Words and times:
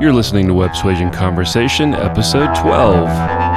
You're 0.00 0.14
listening 0.14 0.46
to 0.46 0.54
Websuasion 0.54 1.12
Conversation, 1.12 1.92
episode 1.92 2.54
12. 2.54 3.49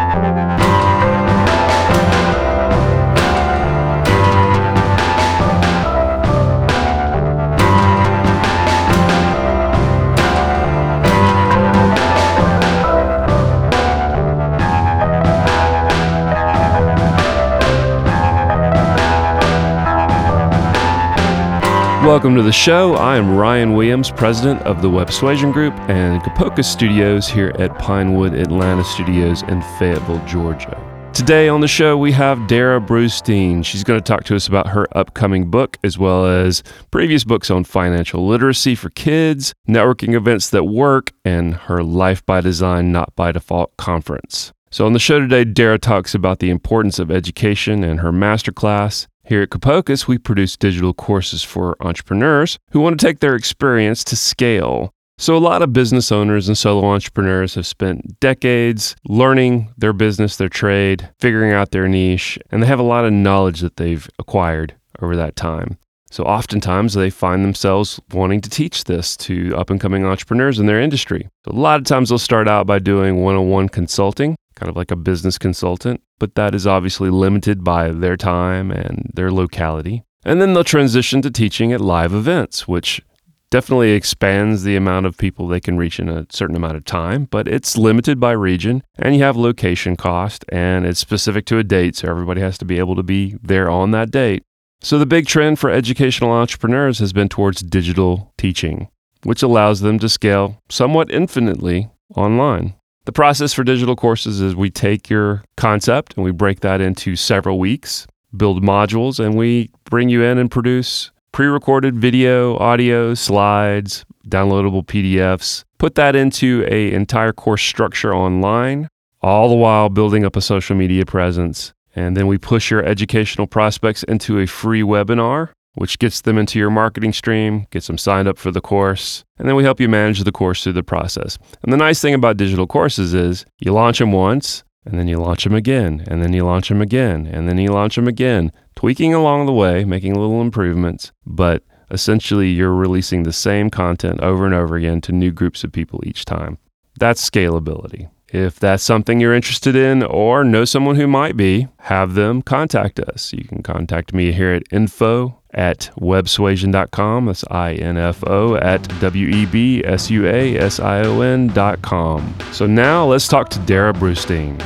Welcome 22.13 22.35
to 22.35 22.43
the 22.43 22.51
show. 22.51 22.93
I 22.93 23.17
am 23.17 23.35
Ryan 23.35 23.73
Williams, 23.73 24.11
president 24.11 24.61
of 24.67 24.83
the 24.83 24.87
Websuasion 24.87 25.51
Group 25.51 25.73
and 25.89 26.21
Kapoka 26.21 26.63
Studios 26.63 27.27
here 27.27 27.55
at 27.57 27.75
Pinewood 27.79 28.35
Atlanta 28.35 28.83
Studios 28.83 29.41
in 29.41 29.63
Fayetteville, 29.79 30.23
Georgia. 30.27 30.79
Today 31.11 31.49
on 31.49 31.61
the 31.61 31.67
show, 31.67 31.97
we 31.97 32.11
have 32.11 32.37
Darrah 32.41 32.85
Brustein. 32.85 33.65
She's 33.65 33.83
going 33.83 33.99
to 33.99 34.03
talk 34.03 34.25
to 34.25 34.35
us 34.35 34.47
about 34.47 34.67
her 34.67 34.87
upcoming 34.95 35.49
book, 35.49 35.79
as 35.83 35.97
well 35.97 36.27
as 36.27 36.61
previous 36.91 37.23
books 37.23 37.49
on 37.49 37.63
financial 37.63 38.27
literacy 38.27 38.75
for 38.75 38.91
kids, 38.91 39.51
networking 39.67 40.13
events 40.13 40.51
that 40.51 40.65
work, 40.65 41.11
and 41.25 41.55
her 41.55 41.81
Life 41.81 42.23
by 42.27 42.41
Design, 42.41 42.91
Not 42.91 43.15
by 43.15 43.31
Default 43.31 43.75
conference. 43.77 44.53
So, 44.69 44.85
on 44.85 44.93
the 44.93 44.99
show 44.99 45.19
today, 45.19 45.45
Darrah 45.45 45.81
talks 45.81 46.13
about 46.13 46.37
the 46.37 46.51
importance 46.51 46.99
of 46.99 47.09
education 47.09 47.83
and 47.83 48.01
her 48.01 48.11
masterclass. 48.11 49.07
Here 49.25 49.41
at 49.41 49.51
Capocus, 49.51 50.05
we 50.05 50.17
produce 50.17 50.57
digital 50.57 50.93
courses 50.93 51.43
for 51.43 51.77
entrepreneurs 51.79 52.59
who 52.71 52.81
want 52.81 52.99
to 52.99 53.05
take 53.05 53.19
their 53.19 53.35
experience 53.35 54.03
to 54.05 54.17
scale. 54.17 54.93
So, 55.17 55.37
a 55.37 55.39
lot 55.39 55.61
of 55.61 55.71
business 55.71 56.11
owners 56.11 56.49
and 56.49 56.57
solo 56.57 56.85
entrepreneurs 56.85 57.55
have 57.55 57.65
spent 57.65 58.19
decades 58.19 58.97
learning 59.07 59.73
their 59.77 59.93
business, 59.93 60.35
their 60.35 60.49
trade, 60.49 61.09
figuring 61.19 61.53
out 61.53 61.71
their 61.71 61.87
niche, 61.87 62.37
and 62.51 62.61
they 62.61 62.67
have 62.67 62.79
a 62.79 62.83
lot 62.83 63.05
of 63.05 63.13
knowledge 63.13 63.61
that 63.61 63.77
they've 63.77 64.09
acquired 64.19 64.75
over 65.01 65.15
that 65.15 65.37
time. 65.37 65.77
So, 66.13 66.25
oftentimes 66.25 66.93
they 66.93 67.09
find 67.09 67.43
themselves 67.43 67.99
wanting 68.11 68.39
to 68.41 68.49
teach 68.49 68.83
this 68.83 69.17
to 69.17 69.55
up 69.57 69.71
and 69.71 69.81
coming 69.81 70.05
entrepreneurs 70.05 70.59
in 70.59 70.67
their 70.67 70.79
industry. 70.79 71.27
So, 71.43 71.51
a 71.51 71.57
lot 71.57 71.79
of 71.79 71.87
times 71.87 72.09
they'll 72.09 72.19
start 72.19 72.47
out 72.47 72.67
by 72.67 72.77
doing 72.77 73.23
one 73.23 73.35
on 73.35 73.49
one 73.49 73.67
consulting, 73.67 74.35
kind 74.55 74.69
of 74.69 74.75
like 74.75 74.91
a 74.91 74.95
business 74.95 75.39
consultant, 75.39 76.01
but 76.19 76.35
that 76.35 76.53
is 76.53 76.67
obviously 76.67 77.09
limited 77.09 77.63
by 77.63 77.89
their 77.89 78.15
time 78.15 78.69
and 78.69 79.09
their 79.15 79.31
locality. 79.31 80.03
And 80.23 80.39
then 80.39 80.53
they'll 80.53 80.63
transition 80.63 81.23
to 81.23 81.31
teaching 81.31 81.73
at 81.73 81.81
live 81.81 82.13
events, 82.13 82.67
which 82.67 83.01
definitely 83.49 83.93
expands 83.93 84.61
the 84.61 84.75
amount 84.75 85.07
of 85.07 85.17
people 85.17 85.47
they 85.47 85.59
can 85.59 85.77
reach 85.77 85.99
in 85.99 86.09
a 86.09 86.27
certain 86.29 86.55
amount 86.55 86.77
of 86.77 86.85
time, 86.85 87.25
but 87.25 87.47
it's 87.47 87.75
limited 87.75 88.19
by 88.19 88.33
region 88.33 88.83
and 88.99 89.15
you 89.15 89.23
have 89.23 89.35
location 89.35 89.95
cost 89.95 90.45
and 90.49 90.85
it's 90.85 90.99
specific 90.99 91.47
to 91.47 91.57
a 91.57 91.63
date, 91.63 91.95
so 91.95 92.07
everybody 92.07 92.39
has 92.39 92.59
to 92.59 92.65
be 92.65 92.77
able 92.77 92.95
to 92.95 93.03
be 93.03 93.35
there 93.41 93.67
on 93.67 93.89
that 93.89 94.11
date. 94.11 94.43
So 94.83 94.99
the 94.99 95.05
big 95.05 95.27
trend 95.27 95.59
for 95.59 95.69
educational 95.69 96.31
entrepreneurs 96.31 96.99
has 96.99 97.13
been 97.13 97.29
towards 97.29 97.63
digital 97.63 98.33
teaching, 98.37 98.89
which 99.23 99.41
allows 99.41 99.79
them 99.79 99.97
to 99.99 100.09
scale 100.09 100.61
somewhat 100.69 101.09
infinitely 101.09 101.89
online. 102.17 102.75
The 103.05 103.13
process 103.13 103.53
for 103.53 103.63
digital 103.63 103.95
courses 103.95 104.41
is 104.41 104.57
we 104.57 104.69
take 104.69 105.09
your 105.09 105.45
concept 105.55 106.15
and 106.17 106.25
we 106.25 106.31
break 106.31 106.59
that 106.59 106.81
into 106.81 107.15
several 107.15 107.59
weeks, 107.59 108.07
build 108.35 108.61
modules, 108.61 109.23
and 109.23 109.37
we 109.37 109.71
bring 109.85 110.09
you 110.09 110.21
in 110.21 110.37
and 110.37 110.51
produce 110.51 111.11
pre 111.31 111.45
recorded 111.45 111.97
video, 111.97 112.57
audio, 112.57 113.13
slides, 113.13 114.03
downloadable 114.27 114.85
PDFs, 114.85 115.63
put 115.77 115.95
that 115.95 116.13
into 116.13 116.67
a 116.69 116.91
entire 116.91 117.31
course 117.31 117.63
structure 117.63 118.13
online, 118.13 118.89
all 119.21 119.47
the 119.47 119.55
while 119.55 119.87
building 119.87 120.25
up 120.25 120.35
a 120.35 120.41
social 120.41 120.75
media 120.75 121.05
presence. 121.05 121.73
And 121.95 122.17
then 122.17 122.27
we 122.27 122.37
push 122.37 122.71
your 122.71 122.83
educational 122.83 123.47
prospects 123.47 124.03
into 124.03 124.39
a 124.39 124.47
free 124.47 124.81
webinar 124.81 125.49
which 125.75 125.99
gets 125.99 126.21
them 126.21 126.37
into 126.37 126.59
your 126.59 126.69
marketing 126.69 127.13
stream, 127.13 127.65
gets 127.71 127.87
them 127.87 127.97
signed 127.97 128.27
up 128.27 128.37
for 128.37 128.51
the 128.51 128.61
course, 128.61 129.23
and 129.37 129.47
then 129.47 129.55
we 129.55 129.63
help 129.63 129.79
you 129.79 129.89
manage 129.89 130.23
the 130.23 130.31
course 130.31 130.63
through 130.63 130.73
the 130.73 130.83
process. 130.83 131.37
And 131.63 131.73
the 131.73 131.77
nice 131.77 132.01
thing 132.01 132.13
about 132.13 132.37
digital 132.37 132.67
courses 132.67 133.13
is 133.13 133.45
you 133.59 133.73
launch 133.73 133.99
them 133.99 134.11
once, 134.11 134.63
and 134.85 134.99
then 134.99 135.07
you 135.07 135.17
launch 135.17 135.43
them 135.43 135.55
again, 135.55 136.03
and 136.07 136.21
then 136.21 136.33
you 136.33 136.43
launch 136.43 136.69
them 136.69 136.81
again, 136.81 137.25
and 137.25 137.47
then 137.47 137.57
you 137.57 137.69
launch 137.69 137.95
them 137.95 138.07
again, 138.07 138.51
tweaking 138.75 139.13
along 139.13 139.45
the 139.45 139.53
way, 139.53 139.83
making 139.85 140.13
little 140.13 140.41
improvements, 140.41 141.11
but 141.25 141.63
essentially 141.89 142.49
you're 142.49 142.73
releasing 142.73 143.23
the 143.23 143.33
same 143.33 143.69
content 143.69 144.19
over 144.21 144.45
and 144.45 144.53
over 144.53 144.75
again 144.75 145.01
to 145.01 145.11
new 145.11 145.31
groups 145.31 145.63
of 145.63 145.71
people 145.71 146.01
each 146.03 146.25
time. 146.25 146.57
That's 146.99 147.27
scalability. 147.27 148.09
If 148.33 148.59
that's 148.59 148.83
something 148.83 149.19
you're 149.19 149.35
interested 149.35 149.75
in 149.75 150.01
or 150.01 150.43
know 150.43 150.65
someone 150.65 150.95
who 150.95 151.05
might 151.05 151.37
be, 151.37 151.67
have 151.81 152.15
them 152.15 152.41
contact 152.41 152.99
us. 152.99 153.31
You 153.31 153.43
can 153.43 153.61
contact 153.61 154.11
me 154.11 154.31
here 154.31 154.51
at 154.51 154.63
info 154.71 155.37
at 155.53 155.91
websuasion.com. 155.99 157.27
That's 157.27 157.43
I 157.51 157.73
N 157.73 157.97
F 157.97 158.23
O 158.25 158.55
at 158.55 158.81
W 158.99 159.27
E 159.27 159.45
B 159.45 159.83
S 159.85 160.09
U 160.09 160.25
A 160.25 160.57
S 160.57 160.79
I 160.79 161.01
O 161.01 161.21
N.com. 161.21 162.35
So 162.51 162.65
now 162.65 163.05
let's 163.05 163.27
talk 163.27 163.49
to 163.49 163.59
Darrah 163.59 163.93
Brustein. 163.93 164.59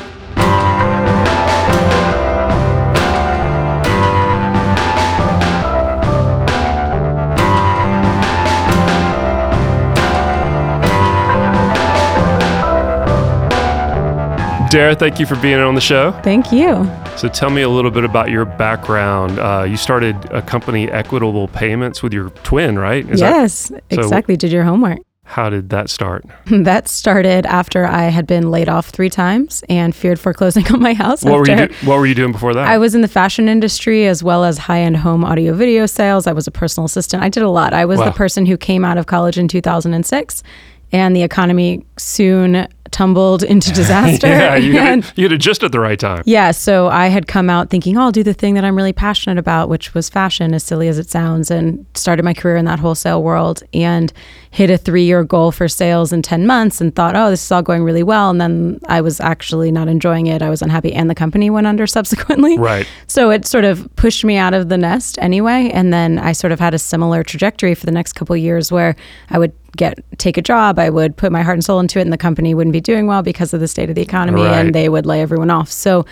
Darrah, 14.67 15.00
thank 15.00 15.19
you 15.19 15.25
for 15.25 15.38
being 15.38 15.59
on 15.59 15.75
the 15.75 15.81
show. 15.81 16.11
Thank 16.23 16.51
you. 16.51 16.89
So, 17.16 17.29
tell 17.29 17.50
me 17.50 17.61
a 17.61 17.69
little 17.69 17.91
bit 17.91 18.03
about 18.03 18.29
your 18.29 18.44
background. 18.44 19.39
Uh, 19.39 19.66
you 19.67 19.78
started 19.78 20.16
a 20.25 20.41
company, 20.41 20.91
Equitable 20.91 21.47
Payments, 21.47 22.03
with 22.03 22.13
your 22.13 22.31
twin, 22.44 22.77
right? 22.77 23.07
Is 23.09 23.22
yes, 23.22 23.69
that, 23.69 23.83
so 23.94 24.01
exactly. 24.01 24.35
Did 24.35 24.51
your 24.51 24.63
homework. 24.63 25.00
How 25.23 25.50
did 25.50 25.69
that 25.69 25.89
start? 25.89 26.25
that 26.45 26.88
started 26.88 27.45
after 27.45 27.85
I 27.85 28.03
had 28.03 28.27
been 28.27 28.50
laid 28.50 28.69
off 28.69 28.89
three 28.89 29.09
times 29.09 29.63
and 29.69 29.94
feared 29.95 30.19
foreclosing 30.19 30.66
on 30.73 30.81
my 30.81 30.94
house. 30.94 31.23
What, 31.23 31.39
were 31.39 31.50
you, 31.50 31.67
do- 31.67 31.73
what 31.85 31.97
were 31.97 32.06
you 32.06 32.16
doing 32.16 32.31
before 32.31 32.53
that? 32.53 32.67
I 32.67 32.77
was 32.77 32.95
in 32.95 33.01
the 33.01 33.09
fashion 33.09 33.50
industry 33.50 34.07
as 34.07 34.23
well 34.23 34.45
as 34.45 34.57
high 34.57 34.79
end 34.79 34.97
home 34.97 35.25
audio 35.25 35.53
video 35.53 35.85
sales. 35.85 36.27
I 36.27 36.33
was 36.33 36.47
a 36.47 36.51
personal 36.51 36.85
assistant. 36.85 37.23
I 37.23 37.29
did 37.29 37.44
a 37.44 37.50
lot. 37.50 37.73
I 37.73 37.85
was 37.85 38.00
wow. 38.00 38.06
the 38.06 38.11
person 38.11 38.45
who 38.45 38.57
came 38.57 38.85
out 38.85 38.97
of 38.97 39.06
college 39.06 39.38
in 39.38 39.47
2006 39.47 40.44
and 40.91 41.16
the 41.16 41.23
economy 41.23 41.85
soon 41.97 42.67
tumbled 42.97 43.44
into 43.44 43.72
disaster. 43.74 44.28
yeah, 44.28 44.56
you, 44.56 44.75
and, 44.75 45.06
had, 45.06 45.18
you 45.18 45.25
had 45.25 45.31
it 45.31 45.38
just 45.38 45.63
at 45.63 45.72
the 45.72 45.80
right 45.80 46.00
time. 46.00 46.24
Yeah, 46.25 46.50
so 46.50 46.88
I 46.88 47.08
had 47.08 47.28
come 47.28 47.47
out 47.47 47.69
thinking, 47.69 47.96
oh, 47.96 48.02
I'll 48.02 48.12
do 48.12 48.24
the 48.24 48.34
thing 48.34 48.56
that 48.56 48.66
I'm 48.66 48.75
really 48.75 48.91
passionate 48.91 49.38
about, 49.38 49.69
which 49.69 49.94
was 49.94 50.09
fashion, 50.09 50.56
as 50.56 50.63
silly 50.63 50.88
as 50.88 50.97
it 50.97 51.07
sounds, 51.07 51.52
and 51.52 51.86
started 51.94 52.25
my 52.25 52.34
career 52.34 52.57
in 52.57 52.66
that 52.66 52.80
wholesale 52.80 53.22
world 53.22 53.62
and 53.72 54.12
hit 54.52 54.69
a 54.69 54.78
three 54.78 55.03
year 55.03 55.24
goal 55.24 55.52
for 55.52 55.68
sales 55.68 56.13
in 56.13 56.22
10 56.22 56.47
months 56.47 56.81
and 56.81 56.96
thought, 56.96 57.16
oh, 57.16 57.30
this 57.30 57.44
is 57.44 57.52
all 57.52 57.62
going 57.62 57.84
really 57.84 58.03
well. 58.03 58.30
And 58.30 58.40
then 58.40 58.80
I 58.88 59.02
was 59.02 59.19
actually 59.19 59.72
not 59.72 59.88
enjoying 59.88 60.28
it. 60.28 60.41
I 60.41 60.50
was 60.50 60.62
unhappy, 60.62 60.94
and 60.94 61.09
the 61.09 61.16
company 61.16 61.50
went 61.50 61.68
under 61.68 61.88
subsequently. 61.97 62.57
Right. 62.57 62.88
So 63.07 63.30
it 63.30 63.46
sort 63.46 63.66
of 63.66 63.88
pushed 63.96 64.24
me 64.24 64.38
out 64.38 64.53
of 64.53 64.69
the 64.69 64.78
nest 64.78 65.18
anyway. 65.22 65.69
And 65.74 65.94
then 65.94 66.19
I 66.19 66.31
sort 66.31 66.52
of 66.52 66.59
had 66.59 66.74
a 66.74 66.80
similar 66.80 67.24
trajectory 67.24 67.75
for 67.75 67.86
the 67.86 67.91
next 67.91 68.13
couple 68.13 68.36
years 68.36 68.72
where 68.72 68.96
I 69.30 69.40
would 69.40 69.53
get 69.75 70.03
take 70.18 70.38
a 70.38 70.41
job, 70.41 70.80
I 70.80 70.90
would 70.90 71.16
put 71.16 71.31
my 71.31 71.44
heart 71.44 71.56
and 71.56 71.63
soul 71.63 71.80
into 71.80 72.00
it, 72.00 72.02
and 72.02 72.12
the 72.12 72.18
company 72.18 72.53
wouldn't 72.53 72.74
be 72.74 72.81
doing 72.81 73.07
well 73.07 73.22
because 73.22 73.53
of 73.53 73.59
the 73.59 73.68
state 73.68 73.90
of 73.90 73.96
the 73.96 74.02
economy, 74.02 74.41
right. 74.41 74.53
and 74.53 74.75
they 74.75 74.90
would 74.90 75.06
lay 75.06 75.22
everyone 75.22 75.52
off. 75.52 75.69
So 75.69 76.06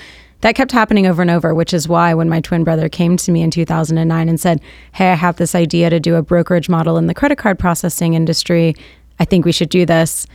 that 0.46 0.54
kept 0.54 0.72
happening 0.72 1.08
over 1.08 1.24
and 1.24 1.32
over, 1.32 1.56
which 1.56 1.74
is 1.74 1.88
why 1.88 2.14
when 2.14 2.30
my 2.30 2.40
twin 2.40 2.64
brother 2.64 2.88
came 2.88 3.18
to 3.18 3.32
me 3.32 3.42
in 3.42 3.50
2009 3.50 4.30
and 4.30 4.40
said, 4.40 4.62
Hey, 4.92 5.12
I 5.12 5.16
have 5.16 5.38
this 5.38 5.56
idea 5.56 5.90
to 5.90 6.00
do 6.00 6.18
a 6.18 6.22
brokerage 6.22 6.70
model 6.70 7.00
in 7.00 7.08
the 7.08 7.16
credit 7.16 7.40
card 7.40 7.58
processing 7.58 8.14
industry. 8.14 8.76
I 9.20 9.26
think 9.26 9.44
we 9.44 9.52
should 9.52 9.70
do 9.70 9.88
this. 9.88 10.28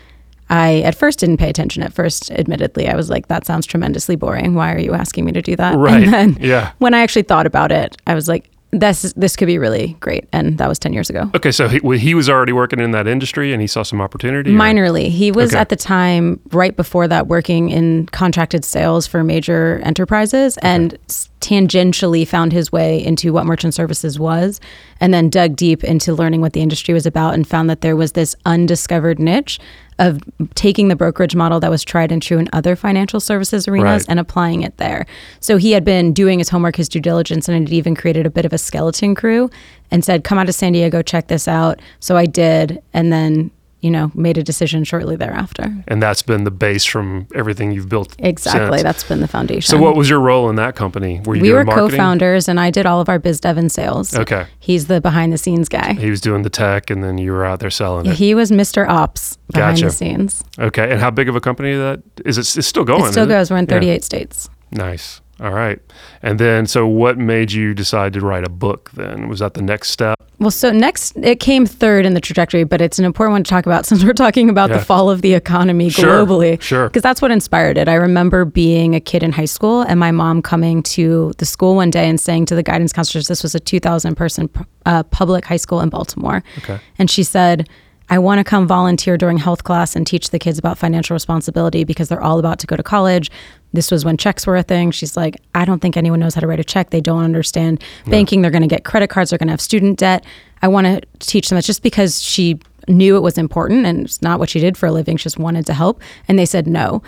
I 0.48 0.80
at 0.80 0.96
first 0.96 1.20
didn't 1.20 1.36
pay 1.36 1.48
attention. 1.48 1.84
At 1.84 1.92
first, 1.92 2.28
admittedly, 2.32 2.88
I 2.88 2.96
was 2.96 3.08
like, 3.08 3.28
that 3.28 3.46
sounds 3.46 3.66
tremendously 3.66 4.16
boring. 4.16 4.56
Why 4.56 4.74
are 4.74 4.80
you 4.80 4.94
asking 4.94 5.26
me 5.26 5.30
to 5.30 5.42
do 5.42 5.54
that? 5.54 5.76
Right. 5.76 6.02
And 6.02 6.12
then 6.12 6.38
yeah. 6.40 6.72
when 6.78 6.92
I 6.92 7.02
actually 7.02 7.22
thought 7.22 7.46
about 7.46 7.70
it, 7.70 7.96
I 8.08 8.16
was 8.16 8.26
like, 8.26 8.50
this 8.72 9.12
this 9.14 9.34
could 9.34 9.46
be 9.46 9.58
really 9.58 9.96
great 9.98 10.28
and 10.32 10.58
that 10.58 10.68
was 10.68 10.78
10 10.78 10.92
years 10.92 11.10
ago 11.10 11.28
okay 11.34 11.50
so 11.50 11.66
he, 11.66 11.80
he 11.98 12.14
was 12.14 12.28
already 12.28 12.52
working 12.52 12.78
in 12.78 12.92
that 12.92 13.08
industry 13.08 13.52
and 13.52 13.60
he 13.60 13.66
saw 13.66 13.82
some 13.82 14.00
opportunity 14.00 14.50
or? 14.50 14.56
minorly 14.56 15.08
he 15.08 15.32
was 15.32 15.50
okay. 15.50 15.60
at 15.60 15.70
the 15.70 15.76
time 15.76 16.38
right 16.52 16.76
before 16.76 17.08
that 17.08 17.26
working 17.26 17.70
in 17.70 18.06
contracted 18.06 18.64
sales 18.64 19.08
for 19.08 19.24
major 19.24 19.80
enterprises 19.82 20.56
okay. 20.58 20.68
and 20.68 20.98
tangentially 21.40 22.26
found 22.26 22.52
his 22.52 22.70
way 22.70 23.02
into 23.04 23.32
what 23.32 23.44
merchant 23.44 23.74
services 23.74 24.20
was 24.20 24.60
and 25.00 25.12
then 25.12 25.28
dug 25.28 25.56
deep 25.56 25.82
into 25.82 26.14
learning 26.14 26.40
what 26.40 26.52
the 26.52 26.60
industry 26.60 26.94
was 26.94 27.06
about 27.06 27.34
and 27.34 27.48
found 27.48 27.68
that 27.68 27.80
there 27.80 27.96
was 27.96 28.12
this 28.12 28.36
undiscovered 28.46 29.18
niche 29.18 29.58
of 30.00 30.18
taking 30.54 30.88
the 30.88 30.96
brokerage 30.96 31.36
model 31.36 31.60
that 31.60 31.70
was 31.70 31.84
tried 31.84 32.10
and 32.10 32.22
true 32.22 32.38
in 32.38 32.48
other 32.52 32.74
financial 32.74 33.20
services 33.20 33.68
arenas 33.68 33.84
right. 33.84 34.06
and 34.08 34.18
applying 34.18 34.62
it 34.62 34.76
there. 34.78 35.06
So 35.40 35.58
he 35.58 35.72
had 35.72 35.84
been 35.84 36.12
doing 36.12 36.38
his 36.38 36.48
homework, 36.48 36.76
his 36.76 36.88
due 36.88 37.00
diligence, 37.00 37.48
and 37.48 37.68
had 37.68 37.72
even 37.72 37.94
created 37.94 38.26
a 38.26 38.30
bit 38.30 38.46
of 38.46 38.52
a 38.52 38.58
skeleton 38.58 39.14
crew 39.14 39.50
and 39.90 40.04
said, 40.04 40.24
Come 40.24 40.38
out 40.38 40.46
to 40.46 40.52
San 40.52 40.72
Diego, 40.72 41.02
check 41.02 41.28
this 41.28 41.46
out. 41.46 41.80
So 42.00 42.16
I 42.16 42.26
did. 42.26 42.82
And 42.94 43.12
then 43.12 43.50
you 43.80 43.90
know, 43.90 44.10
made 44.14 44.36
a 44.38 44.42
decision 44.42 44.84
shortly 44.84 45.16
thereafter. 45.16 45.74
And 45.88 46.02
that's 46.02 46.22
been 46.22 46.44
the 46.44 46.50
base 46.50 46.84
from 46.84 47.26
everything 47.34 47.72
you've 47.72 47.88
built. 47.88 48.14
Exactly. 48.18 48.78
since. 48.78 48.82
That's 48.82 49.04
been 49.04 49.20
the 49.20 49.28
foundation. 49.28 49.70
So, 49.70 49.78
what 49.80 49.96
was 49.96 50.08
your 50.10 50.20
role 50.20 50.50
in 50.50 50.56
that 50.56 50.76
company? 50.76 51.20
Were 51.24 51.34
you 51.34 51.42
we 51.42 51.52
were 51.52 51.64
marketing? 51.64 51.90
co-founders 51.90 52.48
and 52.48 52.60
I 52.60 52.70
did 52.70 52.86
all 52.86 53.00
of 53.00 53.08
our 53.08 53.18
biz 53.18 53.40
dev 53.40 53.56
and 53.56 53.72
sales. 53.72 54.14
Okay. 54.14 54.46
He's 54.58 54.86
the 54.86 55.00
behind 55.00 55.32
the 55.32 55.38
scenes 55.38 55.68
guy. 55.68 55.94
He 55.94 56.10
was 56.10 56.20
doing 56.20 56.42
the 56.42 56.50
tech, 56.50 56.90
and 56.90 57.02
then 57.02 57.18
you 57.18 57.32
were 57.32 57.44
out 57.44 57.60
there 57.60 57.70
selling 57.70 58.06
it. 58.06 58.16
He 58.16 58.34
was 58.34 58.50
Mr. 58.50 58.86
Ops 58.88 59.38
behind 59.52 59.76
Gotcha. 59.76 59.86
the 59.86 59.90
scenes. 59.92 60.44
Okay. 60.58 60.90
And 60.90 61.00
how 61.00 61.10
big 61.10 61.28
of 61.28 61.36
a 61.36 61.40
company 61.40 61.74
that 61.74 62.02
is? 62.24 62.36
It, 62.38 62.58
it's 62.58 62.66
still 62.66 62.84
going. 62.84 63.04
it 63.06 63.12
still 63.12 63.26
goes. 63.26 63.50
We're 63.50 63.56
in 63.58 63.64
Yeah. 63.64 63.74
38 63.76 64.04
states. 64.04 64.48
Nice. 64.72 65.20
All 65.40 65.52
right. 65.52 65.80
And 66.22 66.38
then, 66.38 66.66
so 66.66 66.86
what 66.86 67.16
made 67.16 67.50
you 67.50 67.72
decide 67.72 68.12
to 68.12 68.20
write 68.20 68.44
a 68.44 68.50
book 68.50 68.90
then? 68.92 69.26
Was 69.28 69.38
that 69.38 69.54
the 69.54 69.62
next 69.62 69.88
step? 69.90 70.19
Well, 70.40 70.50
so 70.50 70.72
next, 70.72 71.16
it 71.18 71.38
came 71.38 71.66
third 71.66 72.06
in 72.06 72.14
the 72.14 72.20
trajectory, 72.20 72.64
but 72.64 72.80
it's 72.80 72.98
an 72.98 73.04
important 73.04 73.32
one 73.32 73.44
to 73.44 73.48
talk 73.50 73.66
about 73.66 73.84
since 73.86 74.02
we're 74.02 74.14
talking 74.14 74.48
about 74.48 74.70
Yeah. 74.70 74.78
the 74.78 74.84
fall 74.84 75.10
of 75.10 75.20
the 75.22 75.34
economy 75.34 75.90
Sure, 75.90 76.26
globally. 76.26 76.60
sure. 76.60 76.88
Because 76.88 77.02
that's 77.02 77.20
what 77.20 77.30
inspired 77.30 77.76
it. 77.76 77.88
I 77.88 77.94
remember 77.94 78.46
being 78.46 78.94
a 78.94 79.00
kid 79.00 79.22
in 79.22 79.32
high 79.32 79.44
school 79.44 79.82
and 79.82 80.00
my 80.00 80.10
mom 80.10 80.40
coming 80.40 80.82
to 80.84 81.32
the 81.38 81.44
school 81.44 81.76
one 81.76 81.90
day 81.90 82.08
and 82.08 82.18
saying 82.18 82.46
to 82.46 82.54
the 82.54 82.62
guidance 82.62 82.92
counselors, 82.92 83.28
this 83.28 83.42
was 83.42 83.54
a 83.54 83.60
2,000 83.60 84.14
person 84.16 84.48
uh, 84.86 85.02
public 85.04 85.44
high 85.44 85.56
school 85.58 85.80
in 85.82 85.90
Baltimore. 85.90 86.42
Okay. 86.58 86.80
And 86.98 87.10
she 87.10 87.22
said, 87.22 87.68
I 88.08 88.18
want 88.18 88.38
to 88.38 88.44
come 88.44 88.66
volunteer 88.66 89.16
during 89.16 89.38
health 89.38 89.62
class 89.62 89.94
and 89.94 90.04
teach 90.06 90.30
the 90.30 90.38
kids 90.38 90.58
about 90.58 90.78
financial 90.78 91.14
responsibility 91.14 91.84
because 91.84 92.08
they're 92.08 92.22
all 92.22 92.38
about 92.40 92.58
to 92.60 92.66
go 92.66 92.74
to 92.76 92.82
college. 92.82 93.30
This 93.72 93.90
was 93.90 94.04
when 94.04 94.16
checks 94.16 94.46
were 94.46 94.56
a 94.56 94.62
thing. 94.62 94.90
She's 94.90 95.16
like, 95.16 95.40
I 95.54 95.64
don't 95.64 95.80
think 95.80 95.96
anyone 95.96 96.20
knows 96.20 96.34
how 96.34 96.40
to 96.40 96.46
write 96.46 96.60
a 96.60 96.64
check. 96.64 96.90
They 96.90 97.00
don't 97.00 97.22
understand 97.22 97.82
banking. 98.06 98.42
They're 98.42 98.50
going 98.50 98.62
to 98.62 98.68
get 98.68 98.84
credit 98.84 99.08
cards. 99.10 99.30
They're 99.30 99.38
going 99.38 99.48
to 99.48 99.52
have 99.52 99.60
student 99.60 99.98
debt. 99.98 100.24
I 100.62 100.68
want 100.68 100.86
to 100.86 101.00
teach 101.20 101.48
them. 101.48 101.58
It's 101.58 101.66
just 101.66 101.82
because 101.82 102.22
she 102.22 102.58
knew 102.88 103.16
it 103.16 103.20
was 103.20 103.38
important 103.38 103.86
and 103.86 104.04
it's 104.04 104.22
not 104.22 104.38
what 104.38 104.50
she 104.50 104.58
did 104.58 104.76
for 104.76 104.86
a 104.86 104.92
living. 104.92 105.16
She 105.16 105.24
just 105.24 105.38
wanted 105.38 105.66
to 105.66 105.74
help. 105.74 106.02
And 106.28 106.38
they 106.38 106.46
said 106.46 106.66
no. 106.66 107.02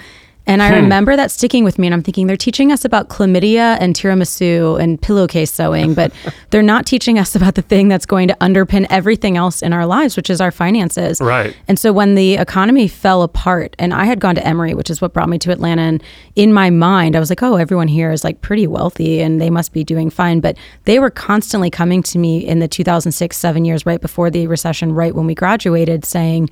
And 0.46 0.62
I 0.62 0.68
hmm. 0.70 0.76
remember 0.76 1.16
that 1.16 1.30
sticking 1.30 1.64
with 1.64 1.78
me. 1.78 1.86
And 1.86 1.94
I'm 1.94 2.02
thinking, 2.02 2.26
they're 2.26 2.36
teaching 2.36 2.72
us 2.72 2.84
about 2.84 3.08
chlamydia 3.08 3.76
and 3.80 3.94
tiramisu 3.94 4.80
and 4.80 5.00
pillowcase 5.00 5.52
sewing, 5.52 5.94
but 5.94 6.12
they're 6.50 6.62
not 6.62 6.84
teaching 6.84 7.18
us 7.18 7.34
about 7.34 7.54
the 7.54 7.62
thing 7.62 7.88
that's 7.88 8.06
going 8.06 8.28
to 8.28 8.34
underpin 8.40 8.86
everything 8.90 9.36
else 9.36 9.62
in 9.62 9.72
our 9.72 9.86
lives, 9.86 10.16
which 10.16 10.30
is 10.30 10.40
our 10.40 10.50
finances. 10.50 11.20
Right. 11.20 11.56
And 11.68 11.78
so 11.78 11.92
when 11.92 12.14
the 12.14 12.34
economy 12.34 12.88
fell 12.88 13.22
apart, 13.22 13.76
and 13.78 13.94
I 13.94 14.04
had 14.04 14.20
gone 14.20 14.34
to 14.34 14.46
Emory, 14.46 14.74
which 14.74 14.90
is 14.90 15.00
what 15.00 15.12
brought 15.12 15.28
me 15.28 15.38
to 15.40 15.52
Atlanta, 15.52 15.82
and 15.82 16.02
in 16.36 16.52
my 16.52 16.70
mind, 16.70 17.14
I 17.16 17.20
was 17.20 17.30
like, 17.30 17.42
oh, 17.42 17.56
everyone 17.56 17.88
here 17.88 18.10
is 18.10 18.24
like 18.24 18.40
pretty 18.40 18.66
wealthy 18.66 19.20
and 19.20 19.40
they 19.40 19.50
must 19.50 19.72
be 19.72 19.84
doing 19.84 20.10
fine. 20.10 20.40
But 20.40 20.56
they 20.84 20.98
were 20.98 21.10
constantly 21.10 21.70
coming 21.70 22.02
to 22.04 22.18
me 22.18 22.38
in 22.38 22.58
the 22.58 22.68
2006, 22.68 23.36
seven 23.36 23.64
years 23.64 23.86
right 23.86 24.00
before 24.00 24.30
the 24.30 24.46
recession, 24.46 24.92
right 24.92 25.14
when 25.14 25.26
we 25.26 25.34
graduated, 25.34 26.04
saying, 26.04 26.50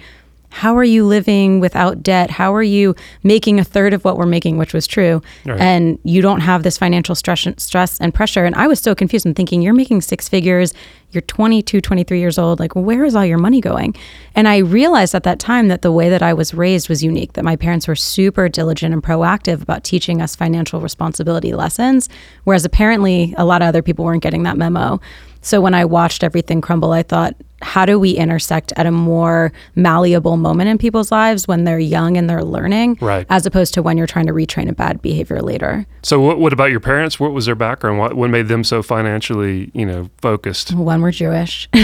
how 0.50 0.76
are 0.76 0.84
you 0.84 1.04
living 1.04 1.60
without 1.60 2.02
debt? 2.02 2.30
How 2.30 2.54
are 2.54 2.62
you 2.62 2.94
making 3.22 3.60
a 3.60 3.64
third 3.64 3.94
of 3.94 4.04
what 4.04 4.16
we're 4.16 4.26
making, 4.26 4.58
which 4.58 4.74
was 4.74 4.86
true? 4.86 5.22
Right. 5.46 5.60
And 5.60 5.98
you 6.04 6.20
don't 6.20 6.40
have 6.40 6.64
this 6.64 6.76
financial 6.76 7.14
stress, 7.14 7.46
stress 7.56 8.00
and 8.00 8.12
pressure. 8.12 8.44
And 8.44 8.54
I 8.56 8.66
was 8.66 8.80
so 8.80 8.94
confused 8.94 9.26
and 9.26 9.34
thinking, 9.36 9.62
you're 9.62 9.74
making 9.74 10.00
six 10.00 10.28
figures, 10.28 10.74
you're 11.12 11.22
22, 11.22 11.80
23 11.80 12.18
years 12.18 12.38
old. 12.38 12.58
Like, 12.60 12.74
where 12.74 13.04
is 13.04 13.14
all 13.14 13.24
your 13.24 13.38
money 13.38 13.60
going? 13.60 13.94
And 14.34 14.48
I 14.48 14.58
realized 14.58 15.14
at 15.14 15.22
that 15.22 15.38
time 15.38 15.68
that 15.68 15.82
the 15.82 15.92
way 15.92 16.08
that 16.08 16.22
I 16.22 16.34
was 16.34 16.52
raised 16.52 16.88
was 16.88 17.02
unique, 17.02 17.34
that 17.34 17.44
my 17.44 17.56
parents 17.56 17.88
were 17.88 17.96
super 17.96 18.48
diligent 18.48 18.92
and 18.92 19.02
proactive 19.02 19.62
about 19.62 19.84
teaching 19.84 20.20
us 20.20 20.36
financial 20.36 20.80
responsibility 20.80 21.52
lessons, 21.52 22.08
whereas 22.44 22.64
apparently 22.64 23.34
a 23.38 23.44
lot 23.44 23.62
of 23.62 23.68
other 23.68 23.82
people 23.82 24.04
weren't 24.04 24.22
getting 24.22 24.42
that 24.44 24.56
memo. 24.56 25.00
So 25.42 25.60
when 25.60 25.74
I 25.74 25.84
watched 25.84 26.22
everything 26.22 26.60
crumble, 26.60 26.92
I 26.92 27.02
thought, 27.02 27.34
how 27.62 27.84
do 27.86 27.98
we 27.98 28.12
intersect 28.12 28.72
at 28.76 28.86
a 28.86 28.90
more 28.90 29.52
malleable 29.74 30.36
moment 30.36 30.68
in 30.70 30.78
people's 30.78 31.12
lives 31.12 31.46
when 31.48 31.64
they're 31.64 31.78
young 31.78 32.16
and 32.16 32.28
they're 32.28 32.44
learning, 32.44 32.98
Right. 33.00 33.26
as 33.30 33.46
opposed 33.46 33.74
to 33.74 33.82
when 33.82 33.96
you're 33.98 34.06
trying 34.06 34.26
to 34.26 34.32
retrain 34.32 34.68
a 34.68 34.72
bad 34.72 35.02
behavior 35.02 35.42
later? 35.42 35.86
So, 36.02 36.20
what, 36.20 36.38
what 36.38 36.52
about 36.52 36.70
your 36.70 36.80
parents? 36.80 37.20
What 37.20 37.32
was 37.32 37.46
their 37.46 37.54
background? 37.54 37.98
What, 37.98 38.14
what 38.14 38.30
made 38.30 38.48
them 38.48 38.64
so 38.64 38.82
financially, 38.82 39.70
you 39.74 39.84
know, 39.86 40.08
focused? 40.22 40.72
One 40.74 41.02
were 41.02 41.10
Jewish. 41.12 41.68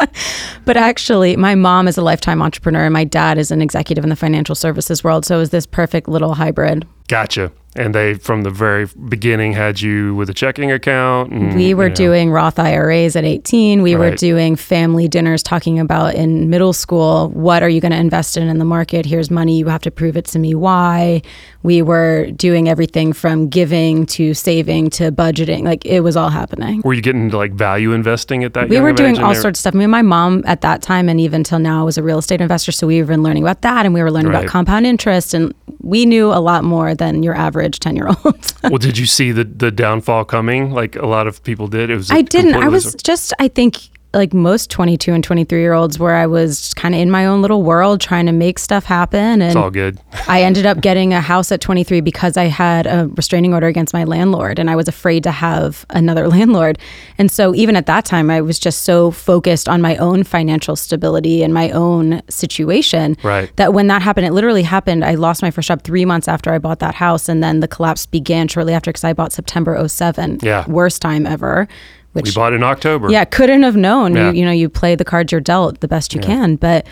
but 0.64 0.76
actually, 0.76 1.36
my 1.36 1.54
mom 1.54 1.88
is 1.88 1.96
a 1.98 2.02
lifetime 2.02 2.42
entrepreneur 2.42 2.84
and 2.84 2.92
my 2.92 3.04
dad 3.04 3.38
is 3.38 3.50
an 3.50 3.62
executive 3.62 4.04
in 4.04 4.10
the 4.10 4.16
financial 4.16 4.54
services 4.54 5.02
world. 5.02 5.24
So 5.24 5.36
it 5.36 5.40
was 5.40 5.50
this 5.50 5.66
perfect 5.66 6.08
little 6.08 6.34
hybrid. 6.34 6.86
Gotcha. 7.08 7.52
And 7.76 7.94
they, 7.94 8.14
from 8.14 8.42
the 8.42 8.50
very 8.50 8.86
beginning, 9.08 9.52
had 9.52 9.80
you 9.80 10.14
with 10.14 10.28
a 10.28 10.34
checking 10.34 10.72
account. 10.72 11.30
And, 11.30 11.54
We 11.54 11.74
were 11.74 11.84
you 11.84 11.90
know, 11.90 11.94
doing 11.94 12.30
Roth 12.30 12.58
IRAs 12.58 13.14
at 13.14 13.24
18. 13.24 13.82
We 13.82 13.94
were 13.94 14.14
doing 14.16 14.56
family 14.56 15.06
dinners 15.06 15.42
talking 15.42 15.78
about 15.78 16.14
in 16.14 16.50
middle 16.50 16.72
school 16.72 17.28
what 17.28 17.62
are 17.62 17.68
you 17.68 17.80
going 17.80 17.92
to 17.92 17.98
invest 17.98 18.36
in 18.36 18.48
in 18.48 18.58
the 18.58 18.64
market? 18.64 19.06
Here's 19.06 19.30
money. 19.30 19.58
You 19.58 19.68
have 19.68 19.82
to 19.82 19.90
prove 19.90 20.16
it 20.16 20.24
to 20.26 20.38
me 20.38 20.54
why. 20.54 21.22
We 21.62 21.82
were 21.82 22.30
doing 22.32 22.68
everything 22.68 23.12
from 23.12 23.48
giving 23.48 24.06
to 24.06 24.34
saving 24.34 24.90
to 24.90 25.12
budgeting. 25.12 25.62
Like 25.62 25.84
it 25.84 26.00
was 26.00 26.16
all 26.16 26.30
happening. 26.30 26.82
Were 26.84 26.94
you 26.94 27.02
getting 27.02 27.24
into 27.24 27.36
like 27.36 27.52
value 27.52 27.92
investing 27.92 28.44
at 28.44 28.54
that? 28.54 28.70
We 28.70 28.80
were 28.80 28.92
doing 28.92 29.18
all 29.18 29.34
sorts 29.34 29.58
of 29.58 29.60
stuff. 29.60 29.74
I 29.74 29.78
mean, 29.78 29.87
my 29.88 30.02
mom 30.02 30.42
at 30.46 30.60
that 30.60 30.82
time 30.82 31.08
and 31.08 31.20
even 31.20 31.42
till 31.44 31.58
now 31.58 31.84
was 31.84 31.98
a 31.98 32.02
real 32.02 32.18
estate 32.18 32.40
investor. 32.40 32.72
So 32.72 32.86
we 32.86 33.00
were 33.00 33.06
been 33.08 33.22
learning 33.22 33.42
about 33.42 33.62
that 33.62 33.84
and 33.84 33.94
we 33.94 34.02
were 34.02 34.10
learning 34.10 34.32
Right. 34.32 34.40
about 34.40 34.50
compound 34.50 34.86
interest. 34.86 35.34
And 35.34 35.52
we 35.80 36.06
knew 36.06 36.28
a 36.32 36.40
lot 36.40 36.64
more 36.64 36.94
than 36.94 37.22
your 37.22 37.34
average 37.34 37.80
10 37.80 37.96
year 37.96 38.08
old. 38.08 38.54
well, 38.64 38.78
did 38.78 38.98
you 38.98 39.06
see 39.06 39.32
the 39.32 39.44
the 39.44 39.70
downfall 39.70 40.24
coming? 40.24 40.70
Like 40.72 40.96
a 40.96 41.06
lot 41.06 41.26
of 41.26 41.42
people 41.42 41.66
did. 41.68 41.90
It 41.90 41.96
was. 41.96 42.10
I 42.10 42.22
didn't. 42.22 42.54
I 42.54 42.68
was 42.68 42.94
just, 43.02 43.32
I 43.38 43.48
think, 43.48 43.88
like 44.14 44.32
most 44.32 44.70
22 44.70 45.12
and 45.12 45.22
23 45.22 45.60
year 45.60 45.74
olds, 45.74 45.98
where 45.98 46.16
I 46.16 46.26
was 46.26 46.72
kind 46.74 46.94
of 46.94 47.00
in 47.00 47.10
my 47.10 47.26
own 47.26 47.42
little 47.42 47.62
world 47.62 48.00
trying 48.00 48.24
to 48.26 48.32
make 48.32 48.58
stuff 48.58 48.84
happen. 48.84 49.42
It's 49.42 49.54
And 49.54 49.62
all 49.64 49.70
good. 49.70 50.00
I 50.28 50.42
ended 50.42 50.64
up 50.64 50.80
getting 50.80 51.12
a 51.12 51.20
house 51.20 51.52
at 51.52 51.60
23 51.60 52.00
because 52.00 52.36
I 52.38 52.44
had 52.44 52.86
a 52.86 53.08
restraining 53.16 53.52
order 53.52 53.66
against 53.66 53.92
my 53.92 54.04
landlord 54.04 54.58
and 54.58 54.70
I 54.70 54.76
was 54.76 54.88
afraid 54.88 55.22
to 55.24 55.30
have 55.30 55.84
another 55.90 56.26
landlord. 56.36 56.78
And 57.18 57.30
so 57.30 57.54
even 57.54 57.76
at 57.76 57.84
that 57.86 58.06
time, 58.06 58.30
I 58.30 58.40
was 58.40 58.58
just 58.58 58.82
so 58.84 59.10
focused 59.10 59.68
on 59.68 59.82
my 59.82 59.96
own 59.98 60.24
financial 60.24 60.74
stability 60.74 61.42
and 61.42 61.52
my 61.52 61.70
own 61.70 62.22
situation 62.30 63.16
Right. 63.22 63.54
that 63.56 63.74
when 63.74 63.88
that 63.88 64.00
happened, 64.00 64.26
it 64.26 64.32
literally 64.32 64.62
happened. 64.62 65.04
I 65.04 65.16
lost 65.16 65.42
my 65.42 65.50
first 65.50 65.68
job 65.68 65.82
three 65.82 66.06
months 66.06 66.28
after 66.28 66.52
I 66.52 66.58
bought 66.58 66.78
that 66.78 66.94
house. 66.94 67.28
And 67.28 67.42
then 67.42 67.60
the 67.60 67.68
collapse 67.68 68.06
began 68.06 68.48
shortly 68.48 68.72
after 68.72 68.90
because 68.90 69.04
I 69.04 69.12
bought 69.12 69.32
September 69.32 69.86
07. 69.86 70.38
Yeah. 70.42 70.64
Worst 70.66 71.02
time 71.02 71.26
ever. 71.26 71.68
Which 72.12 72.26
We 72.26 72.32
bought 72.32 72.52
in 72.52 72.62
October. 72.62 73.10
yeah, 73.10 73.24
couldn't 73.24 73.62
have 73.62 73.76
known. 73.76 74.14
Yeah. 74.16 74.30
You, 74.30 74.38
you 74.40 74.44
know, 74.44 74.50
you 74.50 74.68
play 74.68 74.94
the 74.94 75.04
cards 75.04 75.30
you're 75.30 75.40
dealt 75.40 75.80
the 75.80 75.88
best 75.88 76.14
you 76.14 76.20
can, 76.20 76.56
but 76.56 76.86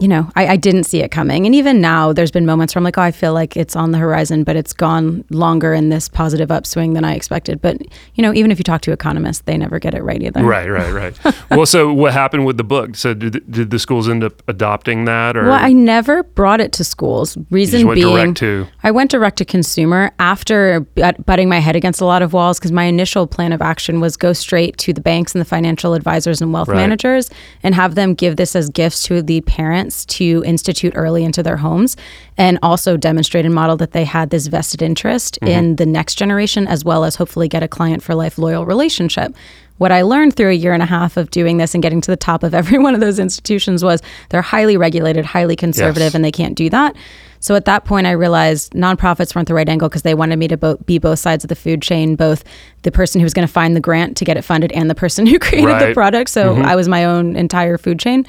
you 0.00 0.08
know, 0.08 0.28
I, 0.34 0.48
I 0.48 0.56
didn't 0.56 0.84
see 0.84 1.00
it 1.02 1.10
coming. 1.12 1.46
And 1.46 1.54
even 1.54 1.80
now, 1.80 2.12
there's 2.12 2.32
been 2.32 2.44
moments 2.44 2.74
where 2.74 2.80
I'm 2.80 2.84
like, 2.84 2.98
oh, 2.98 3.02
I 3.02 3.12
feel 3.12 3.32
like 3.32 3.56
it's 3.56 3.76
on 3.76 3.92
the 3.92 3.98
horizon, 3.98 4.42
but 4.42 4.56
it's 4.56 4.72
gone 4.72 5.24
longer 5.30 5.72
in 5.72 5.88
this 5.88 6.08
positive 6.08 6.50
upswing 6.50 6.94
than 6.94 7.04
I 7.04 7.14
expected. 7.14 7.62
But 7.62 7.78
you 8.14 8.22
know, 8.22 8.34
even 8.34 8.50
if 8.50 8.58
you 8.58 8.64
talk 8.64 8.80
to 8.82 8.92
economists, 8.92 9.42
they 9.46 9.56
never 9.56 9.78
get 9.78 9.94
it 9.94 10.02
right 10.02 10.20
either. 10.20 10.42
Right, 10.44 10.68
right, 10.68 10.92
right. 10.92 11.34
well, 11.50 11.64
so 11.64 11.92
what 11.92 12.12
happened 12.12 12.44
with 12.44 12.56
the 12.56 12.64
book? 12.64 12.96
So 12.96 13.14
did, 13.14 13.48
did 13.50 13.70
the 13.70 13.78
schools 13.78 14.08
end 14.08 14.24
up 14.24 14.42
adopting 14.48 15.04
that, 15.04 15.36
or 15.36 15.44
Well, 15.44 15.58
I 15.64 15.72
never 15.72 16.24
brought 16.24 16.60
it 16.60 16.72
to 16.72 16.84
schools. 16.84 17.38
Reason 17.50 17.86
being, 17.94 18.08
direct 18.14 18.36
to- 18.38 18.66
I 18.82 18.90
went 18.90 19.12
direct 19.12 19.38
to 19.38 19.44
consumer 19.44 20.10
after 20.18 20.80
butting 21.24 21.48
my 21.48 21.60
head 21.60 21.76
against 21.76 22.00
a 22.00 22.04
lot 22.04 22.20
of 22.20 22.32
walls 22.32 22.58
because 22.58 22.72
my 22.72 22.84
initial 22.84 23.28
plan 23.28 23.52
of 23.52 23.62
action 23.62 24.00
was 24.00 24.16
go 24.16 24.32
straight 24.32 24.76
to 24.78 24.92
the 24.92 25.00
banks 25.00 25.34
and 25.34 25.40
the 25.40 25.44
financial 25.48 25.94
advisors 25.94 26.40
and 26.42 26.52
wealth 26.52 26.68
Right. 26.68 26.76
managers 26.78 27.30
and 27.62 27.74
have 27.76 27.94
them 27.94 28.14
give 28.14 28.36
this 28.36 28.56
as 28.56 28.68
gifts 28.70 29.02
to 29.04 29.22
the 29.22 29.40
parents 29.42 29.83
to 29.90 30.42
institute 30.46 30.92
early 30.96 31.24
into 31.24 31.42
their 31.42 31.56
homes 31.56 31.96
and 32.38 32.58
also 32.62 32.96
demonstrate 32.96 33.44
and 33.44 33.54
model 33.54 33.76
that 33.76 33.92
they 33.92 34.04
had 34.04 34.30
this 34.30 34.46
vested 34.46 34.82
interest 34.82 35.38
Mm-hmm. 35.42 35.52
in 35.52 35.76
the 35.76 35.86
next 35.86 36.14
generation 36.16 36.66
as 36.66 36.84
well 36.84 37.04
as 37.04 37.16
hopefully 37.16 37.48
get 37.48 37.62
a 37.62 37.68
client 37.68 38.02
for 38.02 38.14
life 38.14 38.38
loyal 38.38 38.64
relationship. 38.66 39.34
What 39.78 39.90
I 39.90 40.02
learned 40.02 40.36
through 40.36 40.50
a 40.50 40.54
year 40.54 40.72
and 40.72 40.82
a 40.82 40.86
half 40.86 41.16
of 41.16 41.30
doing 41.30 41.56
this 41.56 41.74
and 41.74 41.82
getting 41.82 42.00
to 42.02 42.10
the 42.10 42.16
top 42.16 42.42
of 42.44 42.54
every 42.60 42.78
one 42.78 42.94
of 42.94 43.00
those 43.00 43.18
institutions 43.18 43.82
was 43.82 44.00
they're 44.30 44.42
highly 44.42 44.76
regulated, 44.76 45.24
highly 45.24 45.56
conservative, 45.56 46.02
Yes. 46.06 46.14
and 46.14 46.24
they 46.24 46.30
can't 46.30 46.54
do 46.56 46.70
that. 46.70 46.94
So 47.40 47.54
at 47.56 47.64
that 47.66 47.84
point, 47.84 48.06
I 48.06 48.12
realized 48.12 48.72
nonprofits 48.72 49.34
weren't 49.34 49.48
the 49.48 49.54
right 49.54 49.68
angle 49.68 49.88
because 49.88 50.00
they 50.02 50.14
wanted 50.14 50.38
me 50.38 50.48
to 50.48 50.56
bo- 50.56 50.76
be 50.86 50.98
both 50.98 51.18
sides 51.18 51.44
of 51.44 51.48
the 51.48 51.56
food 51.56 51.82
chain, 51.82 52.14
both 52.16 52.42
the 52.82 52.90
person 52.92 53.20
who 53.20 53.24
was 53.24 53.34
going 53.34 53.46
to 53.46 53.52
find 53.52 53.76
the 53.76 53.80
grant 53.80 54.16
to 54.18 54.24
get 54.24 54.36
it 54.38 54.42
funded 54.42 54.72
and 54.72 54.88
the 54.88 54.94
person 54.94 55.26
who 55.26 55.38
created 55.46 55.68
the 55.68 55.72
Right. 55.72 55.82
Mm-hmm. 55.82 55.92
product. 55.92 56.30
So 56.30 56.54
I 56.56 56.74
was 56.76 56.88
my 56.88 57.04
own 57.04 57.36
entire 57.36 57.76
food 57.76 57.98
chain. 57.98 58.24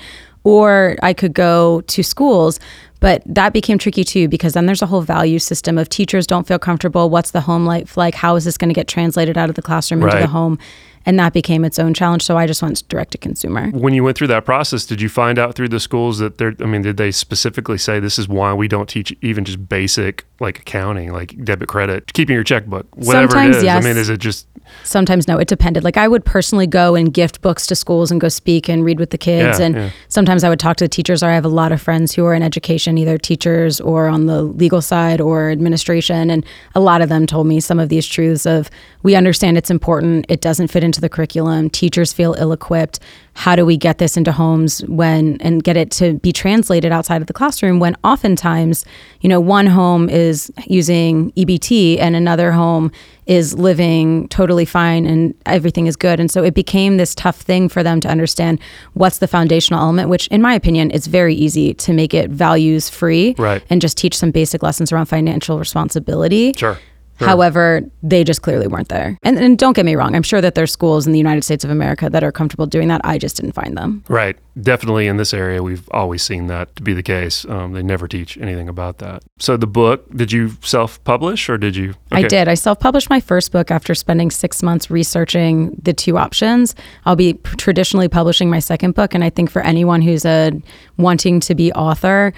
Or 0.46 0.96
I 1.04 1.14
could 1.14 1.34
go 1.34 1.82
to 1.82 2.04
schools. 2.04 2.60
But 3.02 3.22
that 3.26 3.52
became 3.52 3.78
tricky 3.78 4.04
too 4.04 4.28
because 4.30 4.54
then 4.54 4.66
there's 4.66 4.82
a 4.82 4.86
whole 4.86 5.02
value 5.02 5.38
system 5.38 5.78
of 5.78 5.90
teachers 5.90 6.26
don't 6.26 6.48
feel 6.48 6.58
comfortable. 6.58 7.10
What's 7.10 7.32
the 7.32 7.42
home 7.42 7.66
life 7.66 7.98
like? 7.98 8.16
How 8.16 8.36
is 8.36 8.46
this 8.46 8.58
going 8.58 8.70
to 8.70 8.74
get 8.74 8.88
translated 8.88 9.38
out 9.38 9.50
of 9.50 9.56
the 9.56 9.62
classroom 9.62 10.02
into 10.02 10.18
the 10.18 10.28
home? 10.28 10.58
And 11.06 11.20
that 11.20 11.34
became 11.34 11.64
its 11.64 11.78
own 11.78 11.94
challenge. 11.94 12.24
So 12.24 12.38
I 12.38 12.48
just 12.48 12.62
went 12.62 12.88
direct 12.90 13.12
to 13.12 13.18
consumer. 13.18 13.70
When 13.70 13.94
you 13.94 14.04
went 14.04 14.18
through 14.18 14.28
that 14.28 14.46
process, 14.46 14.86
did 14.86 15.02
you 15.02 15.10
find 15.10 15.38
out 15.38 15.56
through 15.56 15.70
the 15.70 15.80
schools 15.80 16.20
that 16.20 16.38
they're, 16.38 16.56
I 16.60 16.66
mean, 16.66 16.82
did 16.82 16.98
they 16.98 17.12
specifically 17.12 17.78
say 17.78 18.00
this 18.00 18.18
is 18.18 18.28
why 18.28 18.54
we 18.54 18.68
don't 18.68 18.90
teach 18.90 19.16
even 19.22 19.46
just 19.46 19.70
basic 19.70 20.26
like 20.40 20.60
accounting, 20.60 21.14
like 21.14 21.44
debit 21.44 21.70
credit, 21.70 22.12
keeping 22.14 22.34
your 22.34 22.44
checkbook, 22.44 22.88
whatever 22.96 23.30
Sometimes, 23.30 23.56
it 23.56 23.60
is? 23.60 23.64
yes. 23.64 23.84
I 23.84 23.88
mean, 23.88 23.98
is 23.98 24.10
it 24.10 24.20
just, 24.20 24.48
Sometimes 24.84 25.28
no, 25.28 25.38
it 25.38 25.48
depended. 25.48 25.84
Like 25.84 25.98
I 25.98 26.08
would 26.08 26.26
personally 26.26 26.68
go 26.68 26.96
and 26.96 27.14
gift 27.14 27.42
books 27.42 27.68
to 27.68 27.76
schools 27.76 28.12
and 28.12 28.20
go 28.20 28.30
speak 28.30 28.70
and 28.70 28.84
read 28.84 29.00
with 29.00 29.10
the 29.12 29.18
kids. 29.18 29.60
Yeah, 29.60 29.66
and 29.66 29.76
yeah. 29.76 29.90
sometimes 30.08 30.44
I 30.44 30.50
would 30.50 30.60
talk 30.60 30.78
to 30.78 30.86
the 30.86 30.90
teachers. 30.90 31.24
Or 31.24 31.30
I 31.30 31.36
have 31.36 31.46
a 31.46 31.50
lot 31.50 31.72
of 31.72 31.82
friends 31.82 32.14
who 32.14 32.26
are 32.26 32.34
in 32.34 32.44
education, 32.44 32.98
either 32.98 33.18
teachers 33.18 33.80
or 33.80 34.08
on 34.08 34.26
the 34.26 34.44
legal 34.44 34.82
side 34.82 35.22
or 35.22 35.52
administration. 35.52 36.30
And 36.30 36.46
a 36.74 36.80
lot 36.80 37.02
of 37.02 37.10
them 37.10 37.26
told 37.26 37.48
me 37.48 37.60
some 37.60 37.80
of 37.80 37.90
these 37.90 38.06
truths 38.06 38.46
of 38.46 38.70
we 39.04 39.16
understand 39.16 39.58
it's 39.58 39.72
important. 39.72 40.26
It 40.30 40.42
doesn't 40.42 40.68
fit 40.68 40.84
into 40.84 40.95
the 41.02 41.10
curriculum. 41.10 41.70
Teachers 41.70 42.14
feel 42.14 42.36
ill 42.38 42.52
equipped. 42.52 43.00
How 43.34 43.56
do 43.56 43.66
we 43.66 43.76
get 43.76 43.98
this 43.98 44.16
into 44.16 44.32
homes 44.32 44.80
when 44.88 45.38
and 45.42 45.62
get 45.64 45.76
it 45.76 45.92
to 45.92 46.14
be 46.20 46.32
translated 46.32 46.92
outside 46.94 47.20
of 47.22 47.28
the 47.28 47.34
classroom 47.34 47.80
when 47.80 47.96
oftentimes, 48.04 48.86
you 49.20 49.28
know, 49.28 49.42
one 49.42 49.68
home 49.68 50.10
is 50.10 50.52
using 50.68 51.32
EBT 51.34 52.00
and 52.00 52.16
another 52.16 52.52
home 52.54 52.92
is 53.26 53.54
living 53.56 54.28
totally 54.30 54.64
fine 54.64 55.06
and 55.06 55.34
everything 55.46 55.88
is 55.88 55.96
good. 55.98 56.20
And 56.20 56.32
so 56.32 56.44
it 56.44 56.54
became 56.54 56.96
this 56.98 57.14
tough 57.14 57.42
thing 57.42 57.68
for 57.68 57.84
them 57.84 58.00
to 58.02 58.08
understand 58.08 58.60
what's 58.94 59.18
the 59.18 59.28
foundational 59.28 59.82
element, 59.82 60.08
which 60.10 60.28
in 60.28 60.42
my 60.42 60.54
opinion, 60.54 60.92
it's 60.92 61.08
very 61.08 61.36
easy 61.36 61.74
to 61.74 61.92
make 61.92 62.14
it 62.14 62.30
values 62.30 62.90
free 62.90 63.36
Right. 63.38 63.62
and 63.70 63.82
just 63.82 63.98
teach 63.98 64.16
some 64.18 64.32
basic 64.32 64.64
lessons 64.64 64.92
around 64.92 65.08
financial 65.08 65.60
responsibility. 65.60 66.54
sure. 66.56 66.78
Sure. 67.18 67.28
However, 67.30 67.82
they 68.04 68.24
just 68.24 68.42
clearly 68.42 68.68
weren't 68.68 68.90
there. 68.90 69.18
And, 69.24 69.38
and 69.38 69.58
don't 69.58 69.74
get 69.74 69.86
me 69.86 69.96
wrong, 69.96 70.16
I'm 70.16 70.24
sure 70.24 70.42
that 70.42 70.56
there's 70.56 70.72
schools 70.72 71.08
in 71.08 71.14
the 71.14 71.18
United 71.18 71.44
States 71.44 71.64
of 71.64 71.70
America 71.70 72.10
that 72.10 72.24
are 72.24 72.32
comfortable 72.32 72.66
doing 72.66 72.90
that. 72.90 73.02
I 73.06 73.18
just 73.18 73.38
didn't 73.38 73.54
find 73.54 73.78
them. 73.78 74.04
Right. 74.10 74.38
Definitely 74.62 75.08
in 75.08 75.18
this 75.18 75.34
area, 75.34 75.64
we've 75.64 75.88
always 75.92 76.24
seen 76.24 76.48
that 76.48 76.76
to 76.76 76.84
be 76.84 76.94
the 76.94 77.04
case. 77.04 77.46
Um, 77.46 77.74
they 77.74 77.84
never 77.84 78.08
teach 78.08 78.38
anything 78.38 78.68
about 78.68 78.98
that. 78.98 79.24
So 79.40 79.56
the 79.56 79.68
book, 79.68 80.10
did 80.16 80.32
you 80.32 80.58
self-publish 80.62 81.50
or 81.50 81.58
did 81.58 81.76
you? 81.76 81.94
I 82.12 82.24
did. 82.24 82.48
I 82.48 82.54
self 82.54 82.80
published 82.80 83.10
my 83.10 83.20
first 83.20 83.52
book 83.52 83.72
after 83.72 83.96
spending 83.96 84.30
six 84.30 84.62
months 84.62 84.90
researching 84.90 85.76
the 85.82 85.94
two 85.94 86.18
options. 86.18 86.76
I'll 87.06 87.16
be 87.16 87.34
traditionally 87.58 88.08
publishing 88.08 88.50
my 88.50 88.60
second 88.60 88.96
book. 88.96 89.14
And 89.14 89.24
I 89.24 89.30
think 89.30 89.50
for 89.50 89.62
anyone 89.62 90.02
who's 90.02 90.26
a 90.26 90.52
wanting 90.98 91.40
to 91.42 91.56
be 91.56 91.72
author, 91.74 92.34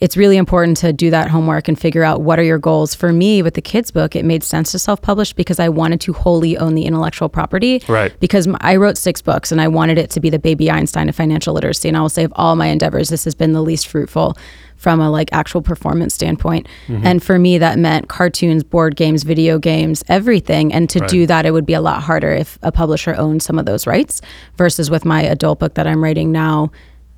it's 0.00 0.16
really 0.16 0.36
important 0.36 0.76
to 0.78 0.92
do 0.92 1.10
that 1.10 1.28
homework 1.28 1.66
and 1.66 1.78
figure 1.78 2.04
out 2.04 2.22
what 2.22 2.38
are 2.38 2.42
your 2.42 2.58
goals. 2.58 2.94
For 2.94 3.12
me, 3.12 3.42
with 3.42 3.54
the 3.54 3.62
kids' 3.62 3.90
book, 3.90 4.14
it 4.14 4.24
made 4.24 4.44
sense 4.44 4.70
to 4.72 4.78
self 4.78 5.02
publish 5.02 5.32
because 5.32 5.58
I 5.58 5.68
wanted 5.68 6.00
to 6.02 6.12
wholly 6.12 6.56
own 6.56 6.74
the 6.74 6.84
intellectual 6.84 7.28
property. 7.28 7.82
Right. 7.88 8.18
Because 8.20 8.48
I 8.60 8.76
wrote 8.76 8.96
six 8.96 9.20
books 9.20 9.50
and 9.50 9.60
I 9.60 9.68
wanted 9.68 9.98
it 9.98 10.10
to 10.10 10.20
be 10.20 10.30
the 10.30 10.38
baby 10.38 10.70
Einstein 10.70 11.08
of 11.08 11.16
financial 11.16 11.54
literacy. 11.54 11.88
And 11.88 11.96
I 11.96 12.00
will 12.00 12.08
say, 12.08 12.24
of 12.24 12.32
all 12.36 12.54
my 12.54 12.66
endeavors, 12.66 13.08
this 13.08 13.24
has 13.24 13.34
been 13.34 13.52
the 13.52 13.62
least 13.62 13.88
fruitful 13.88 14.36
from 14.76 15.00
a 15.00 15.10
like 15.10 15.28
actual 15.32 15.60
performance 15.60 16.14
standpoint. 16.14 16.68
Mm-hmm. 16.86 17.04
And 17.04 17.22
for 17.22 17.36
me, 17.38 17.58
that 17.58 17.78
meant 17.78 18.08
cartoons, 18.08 18.62
board 18.62 18.94
games, 18.94 19.24
video 19.24 19.58
games, 19.58 20.04
everything. 20.08 20.72
And 20.72 20.88
to 20.90 21.00
do 21.08 21.26
that, 21.26 21.44
it 21.44 21.50
would 21.50 21.66
be 21.66 21.74
a 21.74 21.80
lot 21.80 22.02
harder 22.02 22.30
if 22.30 22.58
a 22.62 22.70
publisher 22.70 23.14
owned 23.16 23.42
some 23.42 23.58
of 23.58 23.66
those 23.66 23.86
rights 23.86 24.22
versus 24.56 24.88
with 24.88 25.04
my 25.04 25.22
adult 25.22 25.58
book 25.58 25.74
that 25.74 25.88
I'm 25.88 26.02
writing 26.02 26.30
now. 26.30 26.70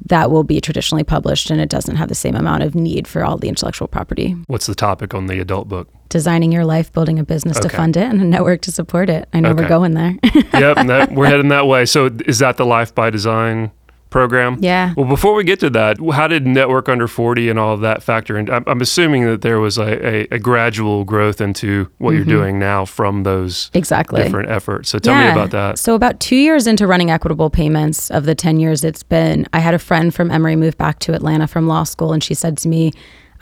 That 0.06 0.30
will 0.30 0.44
be 0.44 0.60
traditionally 0.60 1.04
published 1.04 1.50
and 1.50 1.60
it 1.60 1.68
doesn't 1.68 1.96
have 1.96 2.08
the 2.08 2.14
same 2.14 2.34
amount 2.34 2.62
of 2.62 2.74
need 2.74 3.06
for 3.06 3.24
all 3.24 3.36
the 3.36 3.48
intellectual 3.48 3.86
property. 3.88 4.34
What's 4.46 4.66
the 4.66 4.74
topic 4.74 5.14
on 5.14 5.26
the 5.26 5.38
adult 5.40 5.68
book? 5.68 5.88
Designing 6.08 6.50
your 6.50 6.64
life, 6.64 6.92
building 6.92 7.18
a 7.20 7.24
business 7.24 7.60
to 7.60 7.68
fund 7.68 7.96
it, 7.96 8.02
and 8.02 8.20
a 8.20 8.24
network 8.24 8.62
to 8.62 8.72
support 8.72 9.08
it. 9.08 9.28
I 9.32 9.38
know 9.40 9.50
Okay. 9.50 9.62
we're 9.62 9.68
going 9.68 9.92
there. 9.92 10.16
yep, 10.52 10.84
that, 10.86 11.12
we're 11.12 11.26
heading 11.32 11.48
that 11.48 11.68
way. 11.68 11.86
So 11.86 12.10
is 12.26 12.40
that 12.40 12.56
the 12.56 12.66
Life 12.66 12.92
by 12.94 13.10
Design 13.10 13.70
program? 14.10 14.58
Yeah. 14.60 14.92
Well, 14.96 15.08
before 15.08 15.34
we 15.34 15.44
get 15.44 15.60
to 15.60 15.70
that, 15.70 15.98
how 16.12 16.28
did 16.28 16.46
Network 16.46 16.88
Under 16.88 17.08
40 17.08 17.48
and 17.48 17.58
all 17.58 17.74
of 17.74 17.80
that 17.80 18.02
factor 18.02 18.36
in? 18.36 18.50
I'm, 18.50 18.64
I'm 18.66 18.80
assuming 18.80 19.24
that 19.26 19.42
there 19.42 19.60
was 19.60 19.78
a, 19.78 20.06
a, 20.06 20.28
a 20.32 20.38
gradual 20.38 21.04
growth 21.04 21.40
into 21.40 21.88
what 21.98 22.10
you're 22.10 22.22
mm-hmm. 22.22 22.30
doing 22.30 22.58
now 22.58 22.84
from 22.84 23.22
those 23.22 23.70
exactly. 23.72 24.22
different 24.22 24.50
efforts. 24.50 24.90
So 24.90 24.98
tell 24.98 25.14
me 25.14 25.30
about 25.30 25.50
that. 25.52 25.78
So 25.78 25.94
about 25.94 26.20
two 26.20 26.36
years 26.36 26.66
into 26.66 26.86
running 26.86 27.10
equitable 27.10 27.50
payments 27.50 28.10
of 28.10 28.24
the 28.24 28.34
10 28.34 28.60
years 28.60 28.84
it's 28.84 29.02
been, 29.02 29.46
I 29.52 29.60
had 29.60 29.74
a 29.74 29.78
friend 29.78 30.14
from 30.14 30.30
Emory 30.30 30.56
move 30.56 30.76
back 30.76 30.98
to 31.00 31.14
Atlanta 31.14 31.46
from 31.46 31.66
law 31.66 31.84
school 31.84 32.12
and 32.12 32.22
she 32.22 32.34
said 32.34 32.58
to 32.58 32.68
me, 32.68 32.92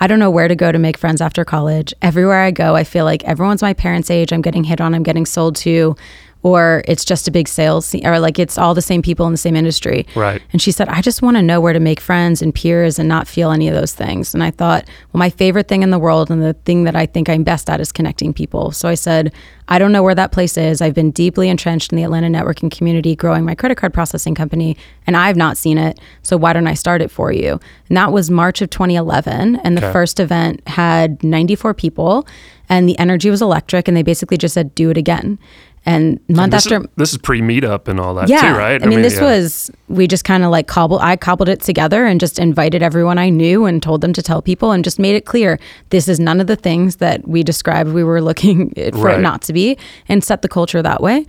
I 0.00 0.06
don't 0.06 0.18
know 0.20 0.30
where 0.30 0.46
to 0.46 0.54
go 0.54 0.70
to 0.70 0.78
make 0.78 0.96
friends 0.96 1.20
after 1.20 1.44
college. 1.44 1.92
Everywhere 2.02 2.42
I 2.42 2.52
go, 2.52 2.76
I 2.76 2.84
feel 2.84 3.04
like 3.04 3.24
everyone's 3.24 3.62
my 3.62 3.72
parents' 3.72 4.10
age. 4.10 4.32
I'm 4.32 4.42
getting 4.42 4.62
hit 4.62 4.80
on, 4.80 4.94
I'm 4.94 5.02
getting 5.02 5.26
sold 5.26 5.56
to, 5.56 5.96
or 6.42 6.82
it's 6.86 7.04
just 7.04 7.26
a 7.26 7.30
big 7.30 7.48
sales 7.48 7.94
or 8.04 8.20
like 8.20 8.38
it's 8.38 8.56
all 8.56 8.72
the 8.72 8.82
same 8.82 9.02
people 9.02 9.26
in 9.26 9.32
the 9.32 9.36
same 9.38 9.56
industry. 9.56 10.06
Right. 10.14 10.40
And 10.52 10.62
she 10.62 10.70
said, 10.70 10.88
I 10.88 11.00
just 11.00 11.20
want 11.20 11.36
to 11.36 11.42
know 11.42 11.60
where 11.60 11.72
to 11.72 11.80
make 11.80 11.98
friends 11.98 12.40
and 12.42 12.54
peers 12.54 12.98
and 12.98 13.08
not 13.08 13.26
feel 13.26 13.50
any 13.50 13.66
of 13.68 13.74
those 13.74 13.92
things. 13.92 14.34
And 14.34 14.42
I 14.44 14.50
thought, 14.52 14.88
well, 15.12 15.18
my 15.18 15.30
favorite 15.30 15.66
thing 15.68 15.82
in 15.82 15.90
the 15.90 15.98
world 15.98 16.30
and 16.30 16.40
the 16.42 16.54
thing 16.64 16.84
that 16.84 16.94
I 16.94 17.06
think 17.06 17.28
I'm 17.28 17.42
best 17.42 17.68
at 17.68 17.80
is 17.80 17.90
connecting 17.90 18.32
people. 18.32 18.70
So 18.70 18.88
I 18.88 18.94
said, 18.94 19.32
I 19.70 19.78
don't 19.78 19.92
know 19.92 20.02
where 20.02 20.14
that 20.14 20.32
place 20.32 20.56
is. 20.56 20.80
I've 20.80 20.94
been 20.94 21.10
deeply 21.10 21.48
entrenched 21.48 21.92
in 21.92 21.96
the 21.96 22.04
Atlanta 22.04 22.28
networking 22.28 22.70
community, 22.70 23.14
growing 23.16 23.44
my 23.44 23.54
credit 23.54 23.76
card 23.76 23.92
processing 23.92 24.34
company, 24.34 24.76
and 25.06 25.16
I've 25.16 25.36
not 25.36 25.56
seen 25.58 25.76
it. 25.76 25.98
So 26.22 26.36
why 26.36 26.52
don't 26.54 26.66
I 26.68 26.74
start 26.74 27.02
it 27.02 27.10
for 27.10 27.32
you? 27.32 27.60
And 27.88 27.96
that 27.96 28.12
was 28.12 28.30
March 28.30 28.62
of 28.62 28.70
2011. 28.70 29.56
And 29.56 29.76
the 29.76 29.82
Okay. 29.84 29.92
first 29.92 30.20
event 30.20 30.66
had 30.68 31.22
94 31.22 31.74
people, 31.74 32.26
and 32.68 32.88
the 32.88 32.98
energy 32.98 33.28
was 33.28 33.42
electric. 33.42 33.88
And 33.88 33.96
they 33.96 34.02
basically 34.02 34.36
just 34.38 34.54
said, 34.54 34.74
do 34.74 34.88
it 34.90 34.96
again. 34.96 35.38
And 35.88 36.20
month 36.28 36.52
This 36.52 36.66
after 36.66 36.82
is, 36.82 36.88
this 36.96 37.12
is 37.12 37.18
pre 37.18 37.40
meetup 37.40 37.88
and 37.88 37.98
all 37.98 38.14
that 38.16 38.28
yeah. 38.28 38.52
too, 38.52 38.58
right? 38.58 38.82
I 38.82 38.86
mean, 38.86 39.00
this 39.00 39.14
yeah. 39.14 39.22
was 39.24 39.70
we 39.88 40.06
just 40.06 40.22
kind 40.22 40.44
of 40.44 40.50
like 40.50 40.66
cobbled. 40.66 41.00
I 41.00 41.16
cobbled 41.16 41.48
it 41.48 41.62
together 41.62 42.04
and 42.04 42.20
just 42.20 42.38
invited 42.38 42.82
everyone 42.82 43.16
I 43.16 43.30
knew 43.30 43.64
and 43.64 43.82
told 43.82 44.02
them 44.02 44.12
to 44.12 44.22
tell 44.22 44.42
people 44.42 44.70
and 44.72 44.84
just 44.84 44.98
made 44.98 45.16
it 45.16 45.24
clear 45.24 45.58
this 45.88 46.06
is 46.06 46.20
none 46.20 46.42
of 46.42 46.46
the 46.46 46.56
things 46.56 46.96
that 46.96 47.26
we 47.26 47.42
described 47.42 47.94
we 47.94 48.04
were 48.04 48.20
looking 48.20 48.70
for 48.92 48.98
Right. 48.98 49.18
it 49.18 49.22
not 49.22 49.40
to 49.42 49.54
be, 49.54 49.78
and 50.10 50.22
set 50.22 50.42
the 50.42 50.48
culture 50.48 50.82
that 50.82 51.00
way. 51.02 51.24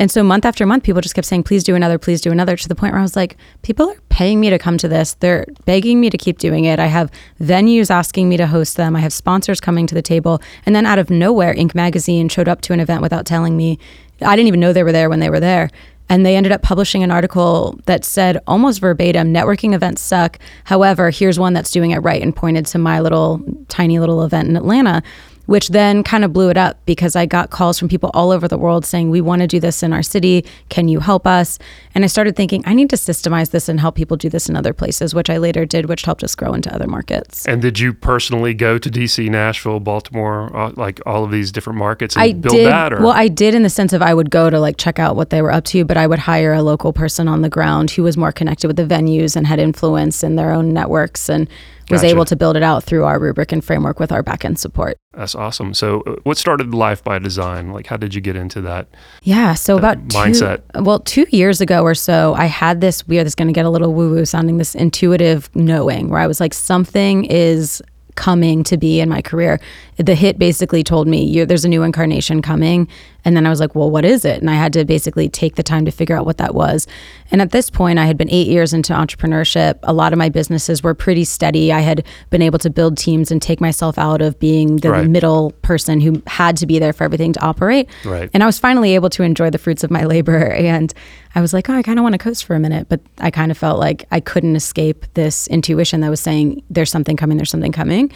And 0.00 0.10
so 0.10 0.24
month 0.24 0.46
after 0.46 0.64
month, 0.64 0.82
people 0.82 1.02
just 1.02 1.14
kept 1.14 1.26
saying, 1.26 1.42
"Please 1.42 1.62
do 1.62 1.74
another, 1.76 1.98
please 1.98 2.22
do 2.22 2.32
another." 2.32 2.56
To 2.56 2.68
the 2.68 2.74
point 2.74 2.94
where 2.94 3.00
I 3.00 3.02
was 3.02 3.14
like, 3.14 3.36
"People 3.62 3.90
are 3.90 4.00
paying 4.08 4.40
me 4.40 4.48
to 4.48 4.58
come 4.58 4.78
to 4.78 4.88
this. 4.88 5.14
They're 5.20 5.44
begging 5.66 6.00
me 6.00 6.08
to 6.08 6.16
keep 6.16 6.38
doing 6.38 6.64
it. 6.64 6.80
I 6.80 6.86
have 6.86 7.10
venues 7.40 7.90
asking 7.90 8.28
me 8.30 8.38
to 8.38 8.46
host 8.46 8.78
them. 8.78 8.96
I 8.96 9.00
have 9.00 9.12
sponsors 9.12 9.60
coming 9.60 9.86
to 9.86 9.94
the 9.94 10.02
table." 10.02 10.40
And 10.64 10.74
then 10.74 10.86
out 10.86 10.98
of 10.98 11.10
nowhere, 11.10 11.54
Inc. 11.54 11.74
magazine 11.74 12.30
showed 12.30 12.48
up 12.48 12.62
to 12.62 12.72
an 12.72 12.80
event 12.80 13.02
without 13.02 13.26
telling 13.26 13.56
me. 13.56 13.78
I 14.22 14.36
didn't 14.36 14.48
even 14.48 14.60
know 14.60 14.72
they 14.72 14.82
were 14.82 14.90
there 14.90 15.10
when 15.10 15.20
they 15.20 15.30
were 15.30 15.40
there. 15.40 15.70
And 16.08 16.26
they 16.26 16.34
ended 16.34 16.50
up 16.50 16.60
publishing 16.60 17.04
an 17.04 17.12
article 17.12 17.78
that 17.86 18.04
said 18.04 18.40
almost 18.48 18.80
verbatim 18.80 19.32
networking 19.32 19.74
events 19.74 20.02
suck. 20.02 20.40
However, 20.64 21.10
here's 21.10 21.38
one 21.38 21.52
that's 21.52 21.70
doing 21.70 21.92
it 21.92 21.98
right 21.98 22.20
and 22.20 22.34
pointed 22.34 22.66
to 22.66 22.78
my 22.78 23.00
little 23.00 23.40
tiny 23.68 24.00
little 24.00 24.24
event 24.24 24.48
in 24.48 24.56
Atlanta, 24.56 25.04
which 25.50 25.70
then 25.70 26.04
kind 26.04 26.24
of 26.24 26.32
blew 26.32 26.48
it 26.48 26.56
up 26.56 26.78
because 26.86 27.16
I 27.16 27.26
got 27.26 27.50
calls 27.50 27.76
from 27.76 27.88
people 27.88 28.12
all 28.14 28.30
over 28.30 28.46
the 28.46 28.56
world 28.56 28.86
saying, 28.86 29.10
We 29.10 29.20
want 29.20 29.42
to 29.42 29.48
do 29.48 29.58
this 29.58 29.82
in 29.82 29.92
our 29.92 30.00
city. 30.00 30.44
Can 30.68 30.86
you 30.86 31.00
help 31.00 31.26
us? 31.26 31.58
And 31.92 32.04
I 32.04 32.06
started 32.06 32.36
thinking, 32.36 32.62
I 32.66 32.74
need 32.74 32.88
to 32.90 32.96
systemize 32.96 33.50
this 33.50 33.68
and 33.68 33.80
help 33.80 33.96
people 33.96 34.16
do 34.16 34.28
this 34.28 34.48
in 34.48 34.54
other 34.54 34.72
places, 34.72 35.12
which 35.12 35.28
I 35.28 35.38
later 35.38 35.66
did, 35.66 35.86
which 35.86 36.02
helped 36.02 36.22
us 36.22 36.36
grow 36.36 36.54
into 36.54 36.72
other 36.72 36.86
markets. 36.86 37.48
And 37.48 37.60
did 37.60 37.80
you 37.80 37.92
personally 37.92 38.54
go 38.54 38.78
to 38.78 38.88
DC, 38.88 39.28
Nashville, 39.28 39.80
Baltimore, 39.80 40.56
uh, 40.56 40.70
like 40.76 41.00
all 41.04 41.24
of 41.24 41.32
these 41.32 41.50
different 41.50 41.80
markets 41.80 42.14
and 42.14 42.22
I 42.22 42.32
build 42.32 42.54
did. 42.54 42.68
that? 42.68 42.92
Or 42.92 43.00
Well, 43.00 43.10
I 43.10 43.26
did 43.26 43.52
in 43.52 43.64
the 43.64 43.70
sense 43.70 43.92
of 43.92 44.02
I 44.02 44.14
would 44.14 44.30
go 44.30 44.50
to 44.50 44.60
like 44.60 44.76
check 44.76 45.00
out 45.00 45.16
what 45.16 45.30
they 45.30 45.42
were 45.42 45.50
up 45.50 45.64
to, 45.64 45.84
but 45.84 45.96
I 45.96 46.06
would 46.06 46.20
hire 46.20 46.52
a 46.52 46.62
local 46.62 46.92
person 46.92 47.26
on 47.26 47.42
the 47.42 47.50
ground 47.50 47.90
who 47.90 48.04
was 48.04 48.16
more 48.16 48.30
connected 48.30 48.68
with 48.68 48.76
the 48.76 48.86
venues 48.86 49.34
and 49.34 49.48
had 49.48 49.58
influence 49.58 50.22
in 50.22 50.36
their 50.36 50.52
own 50.52 50.72
networks 50.72 51.28
and 51.28 51.48
was 51.90 52.02
Gotcha. 52.02 52.12
able 52.14 52.24
to 52.24 52.36
build 52.36 52.56
it 52.56 52.62
out 52.62 52.84
through 52.84 53.04
our 53.04 53.18
rubric 53.18 53.52
and 53.52 53.64
framework 53.64 53.98
with 54.00 54.12
our 54.12 54.22
backend 54.22 54.58
support. 54.58 54.96
that's 55.16 55.34
awesome. 55.34 55.74
So, 55.74 56.00
uh, 56.02 56.16
what 56.22 56.38
started 56.38 56.72
Life 56.74 57.02
by 57.02 57.18
Design? 57.18 57.72
Like, 57.72 57.86
how 57.86 57.96
did 57.96 58.14
you 58.14 58.20
get 58.20 58.36
into 58.36 58.60
that? 58.62 58.88
Yeah. 59.22 59.54
So 59.54 59.76
about 59.76 59.98
mindset. 60.08 60.62
Two, 60.74 60.82
well, 60.82 61.00
two 61.00 61.26
years 61.30 61.60
ago 61.60 61.82
or 61.82 61.94
so, 61.94 62.34
I 62.34 62.46
had 62.46 62.80
this 62.80 63.06
weird. 63.08 63.26
This 63.26 63.34
going 63.34 63.48
to 63.48 63.54
get 63.54 63.66
a 63.66 63.70
little 63.70 63.92
woo 63.92 64.10
woo 64.10 64.24
sounding. 64.24 64.56
This 64.58 64.74
intuitive 64.74 65.50
knowing 65.54 66.08
where 66.08 66.20
I 66.20 66.26
was 66.26 66.40
like, 66.40 66.54
something 66.54 67.24
is 67.26 67.82
coming 68.16 68.62
to 68.64 68.76
be 68.76 69.00
in 69.00 69.08
my 69.08 69.22
career. 69.22 69.58
The 70.02 70.14
hit 70.14 70.38
basically 70.38 70.82
told 70.82 71.06
me 71.06 71.44
there's 71.44 71.64
a 71.66 71.68
new 71.68 71.82
incarnation 71.82 72.40
coming, 72.40 72.88
and 73.24 73.36
then 73.36 73.44
I 73.44 73.50
was 73.50 73.60
like, 73.60 73.74
well, 73.74 73.90
what 73.90 74.02
is 74.04 74.24
it? 74.24 74.40
And 74.40 74.48
I 74.48 74.54
had 74.54 74.72
to 74.72 74.86
basically 74.86 75.28
take 75.28 75.56
the 75.56 75.62
time 75.62 75.84
to 75.84 75.90
figure 75.90 76.16
out 76.16 76.24
what 76.24 76.38
that 76.38 76.54
was. 76.54 76.86
And 77.30 77.42
at 77.42 77.50
this 77.50 77.68
point, 77.68 77.98
I 77.98 78.06
had 78.06 78.16
been 78.16 78.30
eight 78.30 78.46
years 78.46 78.72
into 78.72 78.94
entrepreneurship. 78.94 79.78
A 79.82 79.92
lot 79.92 80.14
of 80.14 80.18
my 80.18 80.30
businesses 80.30 80.82
were 80.82 80.94
pretty 80.94 81.24
steady. 81.24 81.70
I 81.70 81.80
had 81.80 82.06
been 82.30 82.40
able 82.40 82.58
to 82.60 82.70
build 82.70 82.96
teams 82.96 83.30
and 83.30 83.42
take 83.42 83.60
myself 83.60 83.98
out 83.98 84.22
of 84.22 84.38
being 84.38 84.76
the 84.78 84.90
Right. 84.90 85.06
middle 85.06 85.50
person 85.60 86.00
who 86.00 86.22
had 86.26 86.56
to 86.56 86.66
be 86.66 86.78
there 86.78 86.94
for 86.94 87.04
everything 87.04 87.34
to 87.34 87.42
operate. 87.44 87.86
Right. 88.06 88.30
And 88.32 88.42
I 88.42 88.46
was 88.46 88.58
finally 88.58 88.94
able 88.94 89.10
to 89.10 89.22
enjoy 89.22 89.50
the 89.50 89.58
fruits 89.58 89.84
of 89.84 89.90
my 89.90 90.04
labor. 90.14 90.50
And 90.52 90.94
I 91.34 91.42
was 91.42 91.52
like, 91.52 91.68
oh, 91.68 91.74
I 91.74 91.82
kind 91.82 91.98
of 91.98 92.04
want 92.04 92.14
to 92.14 92.18
coast 92.18 92.46
for 92.46 92.56
a 92.56 92.58
minute. 92.60 92.88
But 92.88 93.00
I 93.18 93.30
kind 93.30 93.50
of 93.50 93.58
felt 93.58 93.78
like 93.78 94.06
I 94.10 94.20
couldn't 94.20 94.56
escape 94.56 95.04
this 95.12 95.46
intuition 95.48 96.00
that 96.00 96.08
was 96.08 96.20
saying, 96.20 96.62
there's 96.70 96.90
something 96.90 97.18
coming, 97.18 97.36
there's 97.36 97.50
something 97.50 97.70
coming. 97.72 98.10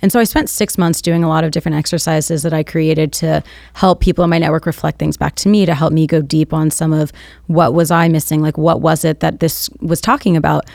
And 0.00 0.12
so 0.12 0.20
I 0.20 0.24
spent 0.24 0.48
six 0.48 0.78
months 0.78 1.02
doing 1.02 1.24
a 1.24 1.28
lot 1.28 1.44
of 1.44 1.50
different 1.50 1.76
exercises 1.76 2.42
that 2.42 2.52
I 2.52 2.62
created 2.62 3.12
to 3.14 3.42
help 3.74 4.00
people 4.00 4.24
in 4.24 4.30
my 4.30 4.38
network 4.38 4.66
reflect 4.66 4.98
things 4.98 5.16
back 5.16 5.34
to 5.36 5.48
me, 5.48 5.66
to 5.66 5.74
help 5.74 5.92
me 5.92 6.06
go 6.06 6.22
deep 6.22 6.52
on 6.52 6.70
some 6.70 6.92
of 6.92 7.12
what 7.46 7.74
was 7.74 7.90
I 7.90 8.08
missing, 8.08 8.40
like 8.40 8.56
what 8.56 8.80
was 8.80 9.04
it 9.04 9.20
that 9.20 9.40
this 9.40 9.68
was 9.80 10.00
talking 10.00 10.36
about. 10.36 10.66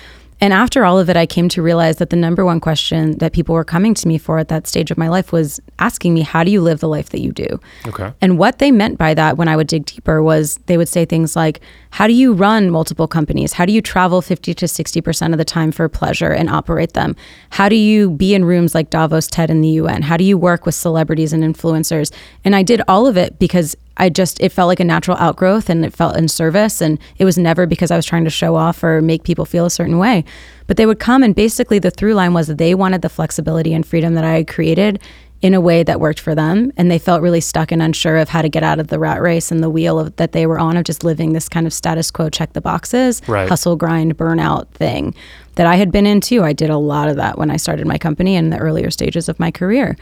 And 0.44 0.52
after 0.52 0.84
all 0.84 1.00
of 1.00 1.10
it, 1.10 1.16
I 1.16 1.26
came 1.26 1.48
to 1.48 1.62
realize 1.62 2.00
that 2.00 2.10
the 2.10 2.18
number 2.18 2.44
one 2.44 2.60
question 2.60 3.18
that 3.20 3.32
people 3.32 3.56
were 3.56 3.64
coming 3.64 3.94
to 3.94 4.10
me 4.10 4.18
for 4.18 4.40
at 4.40 4.50
that 4.50 4.68
stage 4.68 4.92
of 4.92 4.98
my 4.98 5.08
life 5.08 5.32
was 5.32 5.62
asking 5.80 6.14
me, 6.14 6.20
How 6.20 6.44
do 6.44 6.52
you 6.52 6.60
live 6.60 6.82
the 6.82 6.90
life 6.90 7.12
that 7.12 7.22
you 7.22 7.32
do? 7.32 7.62
Okay. 7.88 8.12
And 8.20 8.38
what 8.38 8.60
they 8.60 8.70
meant 8.70 8.98
by 8.98 9.14
that 9.14 9.38
when 9.38 9.48
I 9.48 9.56
would 9.56 9.68
dig 9.68 9.86
deeper 9.86 10.22
was 10.22 10.60
they 10.66 10.76
would 10.76 10.90
say 10.90 11.06
things 11.06 11.38
like, 11.38 11.62
How 11.92 12.08
do 12.08 12.14
you 12.14 12.34
run 12.34 12.72
multiple 12.72 13.08
companies? 13.08 13.54
How 13.54 13.66
do 13.66 13.72
you 13.72 13.82
travel 13.82 14.22
50 14.22 14.54
to 14.56 14.66
60% 14.66 15.32
of 15.32 15.38
the 15.38 15.46
time 15.46 15.72
for 15.72 15.88
pleasure 15.88 16.34
and 16.34 16.50
operate 16.50 16.92
them? 16.92 17.16
How 17.52 17.70
do 17.70 17.78
you 17.78 18.12
be 18.12 18.36
in 18.36 18.44
rooms 18.44 18.76
like 18.76 18.90
Davos 18.90 19.28
TED 19.28 19.50
in 19.50 19.62
the 19.62 19.70
UN? 19.70 20.02
How 20.02 20.18
do 20.18 20.26
you 20.26 20.38
work 20.38 20.66
with 20.66 20.76
celebrities 20.76 21.32
and 21.32 21.42
influencers? 21.42 22.12
And 22.44 22.54
I 22.54 22.64
did 22.64 22.82
all 22.90 23.08
of 23.08 23.16
it 23.16 23.40
because 23.40 23.78
I 23.98 24.10
just 24.10 24.40
it 24.42 24.50
felt 24.50 24.68
like 24.68 24.80
a 24.80 24.86
natural 24.86 25.18
outgrowth 25.18 25.70
and 25.70 25.86
it 25.86 25.94
felt 25.94 26.18
in 26.18 26.28
service 26.28 26.82
and 26.82 27.00
it 27.18 27.26
was 27.26 27.38
never 27.38 27.66
because 27.66 27.92
I 27.92 27.96
was 27.96 28.06
trying 28.06 28.24
to 28.24 28.30
show 28.30 28.56
off 28.56 28.84
or 28.84 29.02
make 29.02 29.24
people 29.24 29.46
feel 29.46 29.66
a 29.66 29.70
certain 29.70 30.00
way. 30.00 30.26
But 30.68 30.78
they 30.78 30.86
would 30.86 31.00
come 31.00 31.24
and 31.24 31.36
basically 31.36 31.80
the 31.80 31.92
through 31.92 32.14
line 32.16 32.34
was 32.34 32.48
that 32.48 32.58
they 32.58 32.74
wanted 32.74 33.02
the 33.02 33.10
flexibility 33.10 33.74
and 33.74 33.86
freedom 33.86 34.16
that 34.16 34.24
I 34.24 34.34
had 34.34 34.48
created 34.48 35.00
in 35.42 35.54
a 35.54 35.60
way 35.60 35.84
that 35.84 36.00
worked 36.00 36.22
for 36.22 36.34
them 36.34 36.72
and 36.78 36.90
they 36.90 36.98
felt 36.98 37.22
really 37.22 37.42
stuck 37.42 37.70
and 37.72 37.82
unsure 37.82 38.16
of 38.18 38.30
how 38.30 38.42
to 38.42 38.48
get 38.48 38.64
out 38.64 38.80
of 38.80 38.88
the 38.88 38.98
rat 38.98 39.22
race 39.22 39.52
and 39.52 39.62
the 39.62 39.70
wheel 39.70 40.00
of, 40.00 40.16
that 40.16 40.32
they 40.32 40.48
were 40.48 40.58
on 40.58 40.78
of 40.78 40.86
just 40.86 41.04
living 41.04 41.34
this 41.34 41.50
kind 41.50 41.68
of 41.68 41.74
status 41.74 42.10
quo 42.10 42.30
check 42.30 42.54
the 42.54 42.62
boxes 42.62 43.22
Right. 43.28 43.50
hustle 43.50 43.76
grind 43.76 44.18
burnout 44.18 44.70
thing 44.70 45.14
that 45.56 45.68
I 45.68 45.76
had 45.76 45.92
been 45.92 46.08
into. 46.08 46.44
I 46.44 46.54
did 46.54 46.70
a 46.70 46.78
lot 46.78 47.10
of 47.10 47.18
that 47.18 47.38
when 47.38 47.52
I 47.52 47.58
started 47.58 47.86
my 47.86 47.98
company 47.98 48.36
in 48.36 48.50
the 48.50 48.58
earlier 48.58 48.90
stages 48.90 49.30
of 49.30 49.40
my 49.40 49.52
career. 49.52 49.98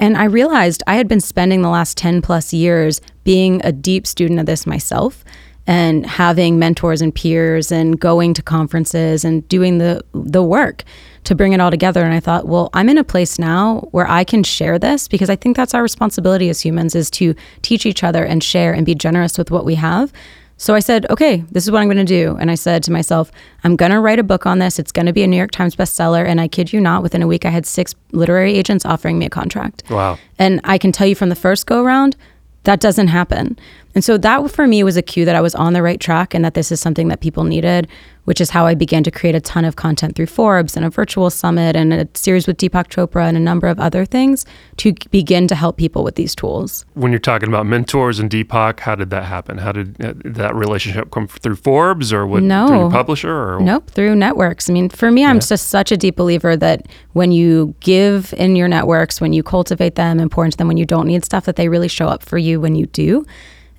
And 0.00 0.16
I 0.16 0.24
realized 0.24 0.82
I 0.86 0.94
had 0.94 1.06
been 1.06 1.20
spending 1.20 1.60
the 1.60 1.68
last 1.68 1.98
10 1.98 2.22
plus 2.22 2.52
years 2.52 3.00
being 3.22 3.60
a 3.62 3.70
deep 3.70 4.06
student 4.06 4.40
of 4.40 4.46
this 4.46 4.66
myself 4.66 5.22
and 5.66 6.06
having 6.06 6.58
mentors 6.58 7.02
and 7.02 7.14
peers 7.14 7.70
and 7.70 8.00
going 8.00 8.32
to 8.34 8.42
conferences 8.42 9.24
and 9.24 9.46
doing 9.46 9.76
the 9.76 10.02
the 10.14 10.42
work 10.42 10.84
to 11.24 11.34
bring 11.34 11.52
it 11.52 11.60
all 11.60 11.70
together 11.70 12.02
and 12.02 12.14
I 12.14 12.20
thought, 12.20 12.48
well, 12.48 12.70
I'm 12.72 12.88
in 12.88 12.96
a 12.96 13.04
place 13.04 13.38
now 13.38 13.86
where 13.90 14.08
I 14.08 14.24
can 14.24 14.42
share 14.42 14.78
this 14.78 15.06
because 15.06 15.28
I 15.28 15.36
think 15.36 15.54
that's 15.54 15.74
our 15.74 15.82
responsibility 15.82 16.48
as 16.48 16.62
humans 16.62 16.94
is 16.94 17.10
to 17.12 17.34
teach 17.60 17.84
each 17.84 18.02
other 18.02 18.24
and 18.24 18.42
share 18.42 18.72
and 18.72 18.86
be 18.86 18.94
generous 18.94 19.36
with 19.36 19.50
what 19.50 19.66
we 19.66 19.74
have. 19.74 20.12
So 20.60 20.74
I 20.74 20.80
said, 20.80 21.06
okay, 21.08 21.42
this 21.50 21.64
is 21.64 21.70
what 21.70 21.80
I'm 21.80 21.86
going 21.86 21.96
to 21.96 22.04
do. 22.04 22.36
And 22.38 22.50
I 22.50 22.54
said 22.54 22.82
to 22.82 22.92
myself, 22.92 23.32
I'm 23.64 23.76
going 23.76 23.92
to 23.92 23.98
write 23.98 24.18
a 24.18 24.22
book 24.22 24.44
on 24.44 24.58
this. 24.58 24.78
It's 24.78 24.92
going 24.92 25.06
to 25.06 25.12
be 25.12 25.22
a 25.22 25.26
New 25.26 25.38
York 25.38 25.52
Times 25.52 25.74
bestseller. 25.74 26.22
And 26.22 26.38
I 26.38 26.48
kid 26.48 26.70
you 26.70 26.82
not, 26.82 27.02
within 27.02 27.22
a 27.22 27.26
week, 27.26 27.46
I 27.46 27.48
had 27.48 27.64
six 27.64 27.94
literary 28.12 28.52
agents 28.52 28.84
offering 28.84 29.18
me 29.18 29.24
a 29.24 29.30
contract. 29.30 29.84
Wow. 29.88 30.18
And 30.38 30.60
I 30.64 30.76
can 30.76 30.92
tell 30.92 31.06
you 31.06 31.14
from 31.14 31.30
the 31.30 31.34
first 31.34 31.64
go 31.64 31.82
around, 31.82 32.14
that 32.64 32.78
doesn't 32.78 33.08
happen. 33.08 33.58
And 33.94 34.04
so 34.04 34.16
that 34.18 34.48
for 34.50 34.66
me 34.66 34.84
was 34.84 34.96
a 34.96 35.02
cue 35.02 35.24
that 35.24 35.34
I 35.34 35.40
was 35.40 35.54
on 35.54 35.72
the 35.72 35.82
right 35.82 36.00
track 36.00 36.34
and 36.34 36.44
that 36.44 36.54
this 36.54 36.70
is 36.70 36.80
something 36.80 37.08
that 37.08 37.20
people 37.20 37.42
needed, 37.44 37.88
which 38.24 38.40
is 38.40 38.50
how 38.50 38.64
I 38.66 38.74
began 38.74 39.02
to 39.02 39.10
create 39.10 39.34
a 39.34 39.40
ton 39.40 39.64
of 39.64 39.74
content 39.74 40.14
through 40.14 40.26
Forbes 40.26 40.76
and 40.76 40.86
a 40.86 40.90
virtual 40.90 41.28
summit 41.28 41.74
and 41.74 41.92
a 41.92 42.06
series 42.14 42.46
with 42.46 42.56
Deepak 42.56 42.88
Chopra 42.88 43.26
and 43.26 43.36
a 43.36 43.40
number 43.40 43.66
of 43.66 43.80
other 43.80 44.04
things 44.04 44.46
to 44.76 44.94
begin 45.10 45.48
to 45.48 45.56
help 45.56 45.76
people 45.76 46.04
with 46.04 46.14
these 46.14 46.36
tools. 46.36 46.84
When 46.94 47.10
you're 47.10 47.18
talking 47.18 47.48
about 47.48 47.66
mentors 47.66 48.20
and 48.20 48.30
Deepak, 48.30 48.78
how 48.78 48.94
did 48.94 49.10
that 49.10 49.24
happen? 49.24 49.58
How 49.58 49.72
did 49.72 50.00
uh, 50.04 50.12
that 50.24 50.54
relationship 50.54 51.10
come 51.10 51.26
through 51.26 51.56
Forbes 51.56 52.12
or 52.12 52.26
what, 52.28 52.44
No. 52.44 52.68
through 52.68 52.78
your 52.78 52.90
publisher? 52.90 53.54
Or 53.56 53.60
Nope, 53.60 53.90
through 53.90 54.14
networks. 54.14 54.70
I 54.70 54.72
mean, 54.72 54.88
for 54.88 55.10
me, 55.10 55.24
I'm 55.24 55.40
just 55.40 55.66
such 55.68 55.90
a 55.90 55.96
deep 55.96 56.14
believer 56.14 56.56
that 56.56 56.86
when 57.14 57.32
you 57.32 57.74
give 57.80 58.32
in 58.36 58.54
your 58.54 58.68
networks, 58.68 59.20
when 59.20 59.32
you 59.32 59.42
cultivate 59.42 59.96
them 59.96 60.20
and 60.20 60.30
pour 60.30 60.44
into 60.44 60.56
them 60.56 60.68
when 60.68 60.76
you 60.76 60.86
don't 60.86 61.08
need 61.08 61.24
stuff, 61.24 61.44
that 61.46 61.56
they 61.56 61.68
really 61.68 61.88
show 61.88 62.06
up 62.06 62.22
for 62.22 62.38
you 62.38 62.60
when 62.60 62.76
you 62.76 62.86
do. 62.86 63.26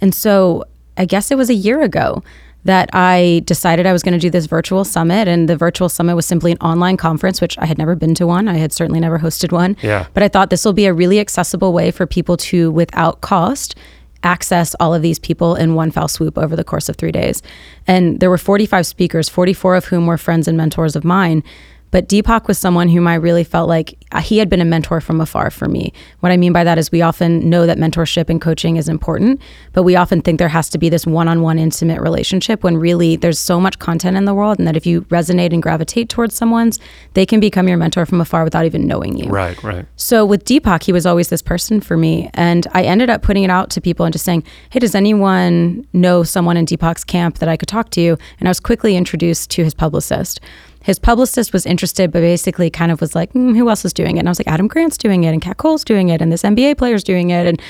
And 0.02 0.14
so 0.14 0.66
I 0.98 1.06
guess 1.06 1.32
it 1.32 1.38
was 1.38 1.50
a 1.50 1.56
year 1.56 1.82
ago 1.82 2.24
that 2.64 2.90
I 2.94 3.42
decided 3.46 3.88
I 3.88 3.94
was 3.94 4.04
going 4.04 4.14
to 4.14 4.20
do 4.20 4.30
this 4.30 4.46
virtual 4.46 4.84
summit. 4.84 5.28
And 5.28 5.50
the 5.50 5.58
virtual 5.58 5.90
summit 5.90 6.16
was 6.16 6.26
simply 6.26 6.52
an 6.52 6.58
online 6.60 6.98
conference, 6.98 7.42
which 7.42 7.58
I 7.58 7.66
had 7.66 7.78
never 7.78 7.96
been 7.96 8.14
to 8.16 8.28
one. 8.28 8.48
I 8.48 8.58
had 8.58 8.72
certainly 8.72 9.00
never 9.00 9.20
hosted 9.20 9.52
one. 9.52 9.76
Yeah. 9.82 10.08
But 10.14 10.24
I 10.24 10.28
thought 10.28 10.50
this 10.50 10.64
will 10.64 10.74
be 10.74 10.86
a 10.86 10.94
really 10.94 11.20
accessible 11.20 11.74
way 11.74 11.92
for 11.92 12.06
people 12.06 12.38
to, 12.38 12.70
without 12.72 13.22
cost, 13.22 13.76
access 14.24 14.76
all 14.80 14.94
of 14.94 15.02
these 15.02 15.18
people 15.18 15.56
in 15.56 15.74
one 15.74 15.90
fell 15.90 16.08
swoop 16.08 16.38
over 16.38 16.56
the 16.56 16.64
course 16.64 16.88
of 16.90 16.96
three 16.96 17.12
days. 17.12 17.42
And 17.88 18.20
there 18.20 18.30
were 18.30 18.38
45 18.38 18.86
speakers, 18.86 19.30
44 19.30 19.76
of 19.76 19.86
whom 19.86 20.06
were 20.06 20.18
friends 20.18 20.48
and 20.48 20.56
mentors 20.56 20.96
of 20.96 21.04
mine. 21.04 21.44
But 21.92 22.08
Deepak 22.08 22.48
was 22.48 22.58
someone 22.58 22.90
whom 22.90 23.08
I 23.08 23.16
really 23.16 23.44
felt 23.44 23.68
like 23.68 23.98
uh, 24.12 24.22
he 24.22 24.38
had 24.38 24.50
been 24.50 24.62
a 24.62 24.66
mentor 24.66 25.02
from 25.02 25.22
afar 25.22 25.52
for 25.52 25.68
me. 25.68 25.94
What 26.22 26.32
I 26.32 26.38
mean 26.38 26.54
by 26.54 26.64
that 26.64 26.78
is 26.78 26.92
we 26.92 27.02
often 27.02 27.50
know 27.50 27.66
that 27.66 27.78
mentorship 27.78 28.30
and 28.30 28.42
coaching 28.42 28.78
is 28.78 28.90
important, 28.90 29.42
but 29.74 29.84
we 29.84 29.96
often 29.96 30.22
think 30.22 30.40
there 30.40 30.50
has 30.50 30.70
to 30.70 30.78
be 30.78 30.90
this 30.90 31.06
one 31.06 31.28
on 31.28 31.42
one 31.42 31.60
intimate 31.60 32.02
relationship 32.02 32.64
when 32.64 32.78
really 32.78 33.16
there's 33.16 33.40
so 33.40 33.60
much 33.60 33.80
content 33.80 34.18
in 34.18 34.26
the 34.26 34.34
world, 34.34 34.58
and 34.58 34.68
that 34.68 34.76
if 34.76 34.86
you 34.86 35.02
resonate 35.04 35.54
and 35.54 35.62
gravitate 35.62 36.10
towards 36.10 36.36
someone's, 36.36 36.80
they 37.14 37.26
can 37.26 37.40
become 37.40 37.68
your 37.68 37.78
mentor 37.78 38.06
from 38.06 38.22
afar 38.22 38.44
without 38.44 38.66
even 38.66 38.88
knowing 38.88 39.18
you. 39.18 39.30
Right, 39.30 39.62
right. 39.64 39.86
So 39.96 40.26
with 40.26 40.46
Deepak, 40.46 40.84
he 40.84 40.92
was 40.92 41.06
always 41.06 41.30
this 41.30 41.42
person 41.42 41.82
for 41.82 41.98
me. 41.98 42.30
And 42.34 42.68
I 42.74 42.84
ended 42.84 43.10
up 43.10 43.22
putting 43.22 43.44
it 43.44 43.50
out 43.50 43.70
to 43.72 43.82
people 43.82 44.06
and 44.06 44.14
just 44.14 44.26
saying, 44.26 44.44
hey, 44.70 44.80
does 44.80 44.96
anyone 44.96 45.86
know 45.94 46.24
someone 46.24 46.58
in 46.58 46.66
Deepak's 46.66 47.04
camp 47.04 47.40
that 47.40 47.50
I 47.50 47.58
could 47.58 47.68
talk 47.68 47.90
to? 47.92 48.18
And 48.40 48.48
I 48.48 48.50
was 48.50 48.60
quickly 48.60 48.96
introduced 48.96 49.50
to 49.52 49.64
his 49.64 49.74
publicist. 49.74 50.40
His 50.84 51.00
publicist 51.00 51.54
was 51.54 51.66
interested, 51.66 52.12
but 52.12 52.22
basically 52.22 52.70
kind 52.70 52.92
of 52.92 53.02
was 53.02 53.16
like, 53.16 53.34
mm, 53.34 53.56
who 53.56 53.70
else 53.70 53.86
is 53.86 53.94
doing 53.94 54.18
it? 54.18 54.20
And 54.22 54.28
I 54.28 54.32
was 54.32 54.40
like, 54.40 54.48
Adam 54.48 54.68
Grant's 54.68 54.98
doing 54.98 55.24
it, 55.24 55.30
and 55.30 55.42
Kat 55.42 55.58
Cole's 55.58 55.84
doing 55.84 56.10
it, 56.10 56.22
and 56.22 56.32
this 56.32 56.44
NBA 56.44 56.78
player's 56.78 57.04
doing 57.04 57.30
it. 57.30 57.48
And 57.48 57.62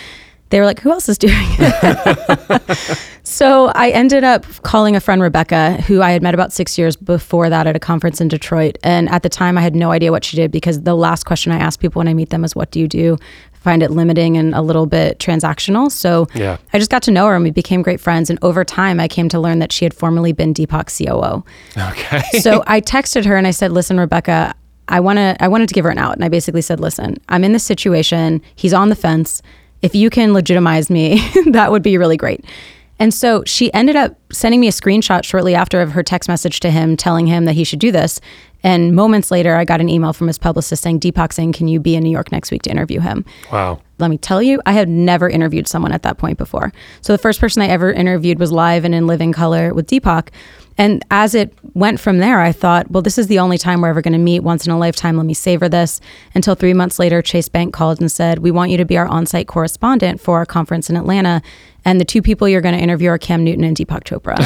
they 0.52 0.60
were 0.60 0.66
like, 0.66 0.82
who 0.82 0.92
else 0.92 1.08
is 1.08 1.18
doing 1.18 1.34
it? 1.34 2.98
so 3.24 3.72
I 3.74 3.90
ended 3.92 4.24
up 4.24 4.46
calling 4.64 4.96
a 4.96 5.00
friend, 5.00 5.22
Rebecca, 5.22 5.82
who 5.82 6.02
I 6.02 6.12
had 6.12 6.22
met 6.22 6.34
about 6.34 6.52
six 6.52 6.78
years 6.78 6.98
before 6.98 7.50
that 7.50 7.68
at 7.68 7.76
a 7.76 7.80
conference 7.80 8.20
in 8.20 8.28
Detroit. 8.28 8.78
And 8.84 9.10
at 9.10 9.24
the 9.24 9.30
time, 9.30 9.58
I 9.58 9.62
had 9.62 9.76
no 9.76 9.92
idea 9.92 10.12
what 10.12 10.26
she 10.26 10.36
did 10.36 10.52
because 10.52 10.82
the 10.82 10.96
last 10.96 11.26
question 11.26 11.54
I 11.54 11.58
ask 11.58 11.80
people 11.80 12.02
when 12.02 12.10
I 12.10 12.14
meet 12.14 12.30
them 12.32 12.44
is, 12.44 12.54
what 12.54 12.70
do 12.72 12.82
you 12.82 12.88
do? 12.90 13.18
Find 13.62 13.82
it 13.84 13.92
limiting 13.92 14.38
and 14.38 14.54
a 14.56 14.62
little 14.62 14.86
bit 14.88 15.20
transactional. 15.20 15.92
So 15.92 16.28
Yeah. 16.34 16.58
I 16.74 16.80
just 16.80 16.92
got 16.92 17.04
to 17.04 17.12
know 17.12 17.28
her 17.28 17.36
and 17.36 17.44
we 17.44 17.52
became 17.52 17.82
great 17.82 18.00
friends. 18.02 18.30
And 18.30 18.38
over 18.42 18.64
time, 18.66 19.00
I 19.00 19.08
came 19.08 19.30
to 19.30 19.40
learn 19.40 19.60
that 19.60 19.72
she 19.72 19.86
had 19.86 19.94
formerly 19.94 20.34
been 20.34 20.54
Deepak's 20.54 20.98
COO 20.98 21.44
Okay. 21.78 22.22
so 22.40 22.64
I 22.68 22.82
texted 22.82 23.24
her 23.26 23.38
and 23.38 23.46
I 23.48 23.52
said, 23.52 23.72
"Listen, 23.72 24.00
Rebecca, 24.00 24.54
I 24.88 25.00
want 25.00 25.18
to 25.18 25.36
I 25.40 25.48
wanted 25.48 25.70
to 25.70 25.74
give 25.76 25.86
her 25.86 25.92
an 25.92 26.00
out." 26.00 26.16
And 26.16 26.26
I 26.26 26.30
basically 26.30 26.62
said, 26.64 26.80
"Listen, 26.80 27.18
I'm 27.30 27.44
in 27.44 27.54
this 27.54 27.64
situation. 27.64 28.42
He's 28.56 28.74
on 28.74 28.90
the 28.90 28.96
fence. 28.96 29.42
If 29.84 29.96
you 29.96 30.10
can 30.10 30.34
legitimize 30.34 30.90
me, 30.90 31.22
that 31.52 31.72
would 31.72 31.84
be 31.84 31.98
really 32.00 32.18
great." 32.18 32.44
And 33.00 33.12
so 33.14 33.44
she 33.48 33.74
ended 33.74 33.96
up 33.96 34.16
sending 34.32 34.60
me 34.60 34.68
a 34.68 34.72
screenshot 34.72 35.24
shortly 35.24 35.56
after 35.56 35.82
of 35.82 35.92
her 35.94 36.04
text 36.04 36.30
message 36.30 36.60
to 36.60 36.70
him 36.70 36.96
telling 36.96 37.26
him 37.26 37.46
that 37.46 37.54
he 37.54 37.64
should 37.64 37.80
do 37.80 37.92
this. 37.92 38.20
And 38.64 38.96
moments 38.96 39.32
later, 39.32 39.56
I 39.56 39.66
got 39.66 39.82
an 39.82 39.90
email 39.90 40.14
from 40.14 40.28
his 40.28 40.38
publicist 40.38 40.84
saying, 40.84 41.00
Deepak 41.00 41.34
saying, 41.34 41.54
Can 41.54 41.68
you 41.68 41.80
be 41.80 41.96
in 41.96 42.04
New 42.04 42.10
York 42.10 42.32
next 42.32 42.52
week 42.52 42.62
to 42.64 42.72
interview 42.72 43.00
him? 43.00 43.26
wow. 43.52 43.80
let 44.00 44.10
me 44.10 44.18
tell 44.18 44.42
you, 44.42 44.62
I 44.66 44.74
had 44.74 44.90
never 44.90 45.30
interviewed 45.30 45.68
someone 45.68 45.92
at 45.92 46.04
that 46.04 46.18
point 46.18 46.38
before. 46.38 46.72
So 47.02 47.14
the 47.14 47.18
first 47.22 47.40
person 47.40 47.62
I 47.62 47.68
ever 47.68 47.92
interviewed 47.92 48.40
was 48.40 48.52
live 48.52 48.86
and 48.86 48.94
in 48.94 49.08
living 49.08 49.34
color 49.34 49.74
with 49.74 49.88
Deepak. 49.88 50.30
And 50.82 51.06
as 51.12 51.36
it 51.36 51.54
went 51.76 52.00
from 52.00 52.18
there, 52.18 52.40
I 52.40 52.52
thought, 52.52 52.90
well, 52.90 53.04
this 53.04 53.20
is 53.20 53.28
the 53.28 53.38
only 53.38 53.60
time 53.60 53.82
we're 53.82 53.90
ever 53.90 54.02
going 54.02 54.14
to 54.14 54.18
meet 54.18 54.40
once 54.40 54.66
in 54.66 54.72
a 54.72 54.80
lifetime. 54.80 55.16
Let 55.16 55.28
me 55.28 55.36
savor 55.36 55.70
this. 55.70 56.02
Until 56.34 56.56
three 56.56 56.74
months 56.74 56.98
later, 56.98 57.22
Chase 57.22 57.50
Bank 57.50 57.72
called 57.72 58.02
and 58.02 58.12
said, 58.12 58.40
We 58.40 58.50
want 58.50 58.72
you 58.72 58.78
to 58.78 58.86
be 58.86 58.98
our 58.98 59.06
on 59.06 59.28
site 59.28 59.48
correspondent 59.48 60.20
for 60.20 60.38
our 60.38 60.46
conference 60.48 60.90
in 60.90 60.98
Atlanta. 60.98 61.44
And 61.86 62.00
the 62.00 62.06
two 62.06 62.24
people 62.24 62.50
you're 62.50 62.62
going 62.62 62.76
to 62.76 62.82
interview 62.82 63.10
are 63.10 63.20
Cam 63.20 63.44
Newton 63.44 63.64
and 63.64 63.78
Deepak 63.78 64.06
Chopra. 64.06 64.40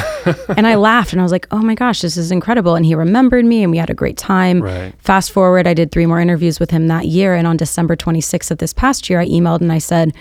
and 0.57 0.67
I 0.67 0.75
laughed 0.75 1.13
and 1.13 1.21
I 1.21 1.23
was 1.23 1.31
like, 1.31 1.47
oh 1.51 1.59
my 1.59 1.73
gosh, 1.73 2.01
this 2.01 2.17
is 2.17 2.31
incredible. 2.31 2.75
And 2.75 2.85
he 2.85 2.95
remembered 2.95 3.45
me 3.45 3.63
and 3.63 3.71
we 3.71 3.77
had 3.77 3.89
a 3.89 3.93
great 3.93 4.04
time. 4.13 4.61
Right. 4.61 4.93
Fast 4.99 5.31
forward, 5.31 5.67
I 5.67 5.73
did 5.73 5.91
three 5.91 6.05
more 6.05 6.19
interviews 6.19 6.59
with 6.59 6.71
him 6.71 6.87
that 6.87 7.05
year. 7.05 7.35
And 7.35 7.47
on 7.47 7.57
December 7.57 7.95
26th 7.95 8.51
of 8.51 8.59
this 8.59 8.73
past 8.73 9.09
year, 9.09 9.19
I 9.19 9.27
emailed 9.27 9.61
and 9.61 9.71
I 9.71 9.79
said, 9.79 10.13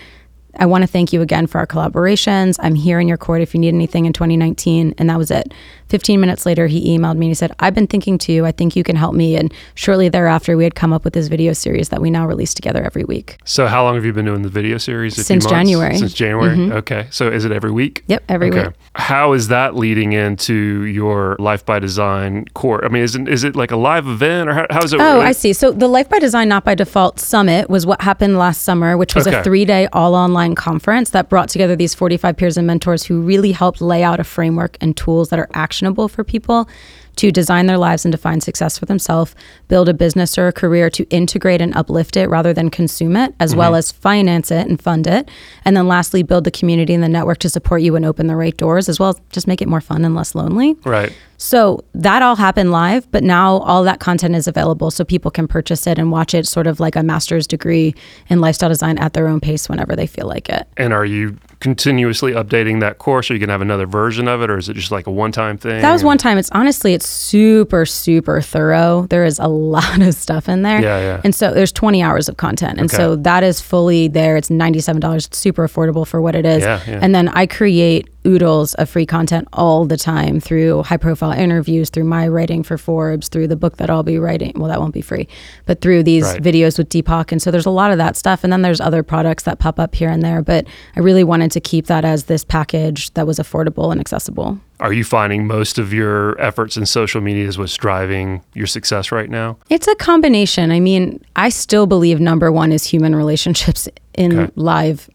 I 0.57 0.65
want 0.65 0.83
to 0.83 0.87
thank 0.87 1.11
you 1.11 1.21
again 1.21 1.47
for 1.47 1.59
our 1.59 1.67
collaborations. 1.67 2.57
I'm 2.59 2.75
here 2.75 2.99
in 2.99 3.07
your 3.07 3.17
court 3.17 3.41
if 3.41 3.53
you 3.53 3.59
need 3.59 3.73
anything 3.73 4.05
in 4.05 4.13
2019. 4.13 4.95
And 4.97 5.09
that 5.09 5.17
was 5.17 5.31
it. 5.31 5.53
15 5.89 6.19
minutes 6.19 6.45
later, 6.45 6.67
he 6.67 6.97
emailed 6.97 7.17
me 7.17 7.27
and 7.27 7.31
he 7.31 7.35
said, 7.35 7.51
I've 7.59 7.75
been 7.75 7.87
thinking 7.87 8.17
too. 8.17 8.45
I 8.45 8.51
think 8.51 8.75
you 8.75 8.83
can 8.83 8.95
help 8.95 9.15
me. 9.15 9.35
And 9.35 9.53
shortly 9.75 10.09
thereafter, 10.09 10.57
we 10.57 10.63
had 10.63 10.75
come 10.75 10.93
up 10.93 11.03
with 11.03 11.13
this 11.13 11.27
video 11.27 11.53
series 11.53 11.89
that 11.89 12.01
we 12.01 12.09
now 12.09 12.27
release 12.27 12.53
together 12.53 12.83
every 12.83 13.03
week. 13.03 13.37
So 13.45 13.67
how 13.67 13.83
long 13.83 13.95
have 13.95 14.05
you 14.05 14.13
been 14.13 14.25
doing 14.25 14.41
the 14.41 14.49
video 14.49 14.77
series? 14.77 15.15
Since? 15.15 15.45
January. 15.45 15.91
Mm-hmm. 15.91 15.99
Since 15.99 16.13
January. 16.13 16.71
Okay. 16.71 17.07
So 17.11 17.27
is 17.29 17.45
it 17.45 17.51
every 17.51 17.71
week? 17.71 18.03
Yep, 18.07 18.23
every 18.29 18.49
okay. 18.49 18.67
week. 18.67 18.75
How 18.95 19.33
is 19.33 19.49
that 19.49 19.75
leading 19.75 20.13
into 20.13 20.85
your 20.85 21.35
Life 21.39 21.65
by 21.65 21.79
Design 21.79 22.45
core? 22.53 22.83
I 22.83 22.89
mean, 22.89 23.03
is 23.03 23.15
it, 23.15 23.27
is 23.27 23.43
it 23.43 23.55
like 23.55 23.71
a 23.71 23.77
live 23.77 24.07
event 24.07 24.49
or 24.49 24.53
how, 24.53 24.65
how 24.69 24.83
is 24.83 24.93
it? 24.93 24.99
Oh, 24.99 25.21
I 25.21 25.31
see. 25.31 25.53
So 25.53 25.71
the 25.71 25.87
Life 25.87 26.09
by 26.09 26.19
Design 26.19 26.49
Not 26.49 26.63
by 26.63 26.75
Default 26.75 27.19
Summit 27.19 27.69
was 27.69 27.85
what 27.85 28.01
happened 28.01 28.37
last 28.37 28.63
summer, 28.63 28.97
which 28.97 29.13
was 29.15 29.27
Okay. 29.27 29.39
a 29.39 29.43
three 29.43 29.65
day 29.65 29.87
all 29.93 30.15
online 30.15 30.55
conference 30.55 31.09
that 31.11 31.29
brought 31.29 31.49
together 31.49 31.75
these 31.75 31.93
45 31.93 32.37
peers 32.37 32.57
and 32.57 32.67
mentors 32.67 33.03
who 33.03 33.21
really 33.21 33.51
helped 33.51 33.81
lay 33.81 34.03
out 34.03 34.19
a 34.19 34.23
framework 34.23 34.77
and 34.81 34.95
tools 34.95 35.29
that 35.29 35.39
are 35.39 35.49
actionable 35.75 36.07
for 36.07 36.23
people 36.23 36.69
to 37.15 37.31
design 37.31 37.65
their 37.65 37.77
lives 37.77 38.05
and 38.05 38.11
define 38.11 38.41
success 38.41 38.77
for 38.77 38.85
themselves, 38.85 39.35
build 39.67 39.89
a 39.89 39.93
business 39.93 40.37
or 40.37 40.47
a 40.47 40.53
career 40.53 40.89
to 40.89 41.03
integrate 41.09 41.61
and 41.61 41.75
uplift 41.75 42.17
it 42.17 42.29
rather 42.29 42.53
than 42.53 42.69
consume 42.69 43.15
it, 43.15 43.33
as 43.39 43.55
well 43.55 43.71
mm-hmm. 43.71 43.79
as 43.79 43.91
finance 43.91 44.51
it 44.51 44.67
and 44.67 44.81
fund 44.81 45.07
it. 45.07 45.29
And 45.63 45.75
then 45.75 45.87
lastly, 45.87 46.23
build 46.23 46.43
the 46.43 46.51
community 46.51 46.93
and 46.93 47.03
the 47.03 47.09
network 47.09 47.39
to 47.39 47.49
support 47.49 47.81
you 47.81 47.95
and 47.95 48.05
open 48.05 48.27
the 48.27 48.35
right 48.35 48.55
doors, 48.55 48.89
as 48.89 48.99
well 48.99 49.09
as 49.09 49.21
just 49.31 49.47
make 49.47 49.61
it 49.61 49.67
more 49.67 49.81
fun 49.81 50.05
and 50.05 50.15
less 50.15 50.35
lonely. 50.35 50.75
Right. 50.85 51.13
So 51.37 51.83
that 51.93 52.21
all 52.21 52.35
happened 52.35 52.71
live, 52.71 53.09
but 53.11 53.23
now 53.23 53.57
all 53.57 53.83
that 53.83 53.99
content 53.99 54.35
is 54.35 54.47
available 54.47 54.89
so 54.91 55.03
people 55.03 55.31
can 55.31 55.47
purchase 55.47 55.85
it 55.85 55.99
and 55.99 56.11
watch 56.11 56.33
it 56.33 56.47
sort 56.47 56.67
of 56.67 56.79
like 56.79 56.95
a 56.95 57.03
master's 57.03 57.45
degree 57.45 57.93
in 58.29 58.39
lifestyle 58.39 58.69
design 58.69 58.97
at 58.99 59.13
their 59.13 59.27
own 59.27 59.39
pace 59.39 59.67
whenever 59.67 59.95
they 59.95 60.07
feel 60.07 60.27
like 60.27 60.49
it. 60.49 60.67
And 60.77 60.93
are 60.93 61.05
you 61.05 61.37
continuously 61.59 62.31
updating 62.31 62.79
that 62.79 62.99
course? 62.99 63.29
Are 63.29 63.33
you 63.33 63.39
going 63.39 63.49
to 63.49 63.53
have 63.53 63.61
another 63.61 63.85
version 63.85 64.27
of 64.27 64.41
it 64.41 64.49
or 64.49 64.57
is 64.57 64.69
it 64.69 64.75
just 64.75 64.91
like 64.91 65.07
a 65.07 65.11
one 65.11 65.31
time 65.31 65.57
thing? 65.57 65.81
That 65.81 65.91
was 65.91 66.03
one 66.03 66.17
time. 66.17 66.37
It's 66.37 66.51
honestly, 66.51 66.93
it's 66.93 67.04
super, 67.05 67.85
super 67.85 68.41
thorough. 68.41 69.05
There 69.09 69.25
is 69.25 69.39
a 69.39 69.47
lot 69.75 70.01
of 70.01 70.13
stuff 70.15 70.47
in 70.49 70.61
there. 70.61 70.81
Yeah, 70.81 70.99
yeah. 70.99 71.21
And 71.23 71.33
so 71.35 71.53
there's 71.53 71.71
20 71.71 72.01
hours 72.03 72.27
of 72.29 72.37
content. 72.37 72.79
And 72.79 72.89
Okay. 72.91 72.97
so 72.97 73.15
that 73.17 73.43
is 73.43 73.61
fully 73.61 74.07
there. 74.07 74.37
It's 74.37 74.49
$97. 74.49 75.25
It's 75.27 75.37
super 75.37 75.67
affordable 75.67 76.05
for 76.07 76.21
what 76.21 76.35
it 76.35 76.45
is. 76.45 76.61
Yeah, 76.63 76.81
yeah. 76.87 76.99
And 77.01 77.13
then 77.13 77.29
I 77.29 77.45
create 77.45 78.09
oodles 78.25 78.73
of 78.75 78.89
free 78.89 79.05
content 79.05 79.47
all 79.53 79.85
the 79.85 79.97
time 79.97 80.39
through 80.39 80.83
high 80.83 80.97
profile 80.97 81.31
interviews, 81.31 81.89
through 81.89 82.03
my 82.05 82.27
writing 82.27 82.63
for 82.63 82.77
Forbes, 82.77 83.27
through 83.27 83.47
the 83.47 83.55
book 83.55 83.77
that 83.77 83.89
I'll 83.89 84.03
be 84.03 84.17
writing. 84.19 84.53
Well, 84.55 84.67
that 84.69 84.79
won't 84.79 84.93
be 84.93 85.01
free, 85.01 85.27
but 85.65 85.81
through 85.81 86.03
these 86.03 86.23
Right. 86.23 86.41
videos 86.41 86.77
with 86.77 86.89
Deepak. 86.89 87.31
And 87.31 87.41
so 87.41 87.51
there's 87.51 87.65
a 87.65 87.69
lot 87.71 87.91
of 87.91 87.97
that 87.97 88.15
stuff. 88.15 88.43
And 88.43 88.51
then 88.51 88.61
there's 88.61 88.81
other 88.81 89.03
products 89.03 89.43
that 89.43 89.59
pop 89.59 89.79
up 89.79 89.95
here 89.95 90.09
and 90.09 90.23
there. 90.23 90.41
But 90.41 90.65
I 90.95 90.99
really 90.99 91.23
wanted 91.23 91.51
to 91.51 91.59
keep 91.59 91.87
that 91.87 92.03
as 92.05 92.25
this 92.25 92.43
package 92.43 93.13
that 93.13 93.27
was 93.27 93.37
affordable 93.39 93.91
and 93.91 93.99
accessible. 94.01 94.57
Are 94.79 94.91
you 94.91 95.03
finding 95.05 95.47
most 95.47 95.77
of 95.77 95.93
your 95.93 96.39
efforts 96.41 96.75
in 96.75 96.85
social 96.85 97.21
media 97.21 97.47
is 97.47 97.57
what's 97.57 97.75
driving 97.77 98.41
your 98.53 98.67
success 98.67 99.11
right 99.11 99.29
now? 99.29 99.57
It's 99.69 99.87
a 99.87 99.95
combination. 99.95 100.69
I 100.71 100.81
mean, 100.81 101.21
I 101.37 101.47
still 101.49 101.85
believe 101.87 102.19
number 102.19 102.51
one 102.51 102.71
is 102.73 102.83
human 102.85 103.15
relationships 103.15 103.87
in 104.15 104.37
Okay. 104.37 104.51
live 104.55 105.09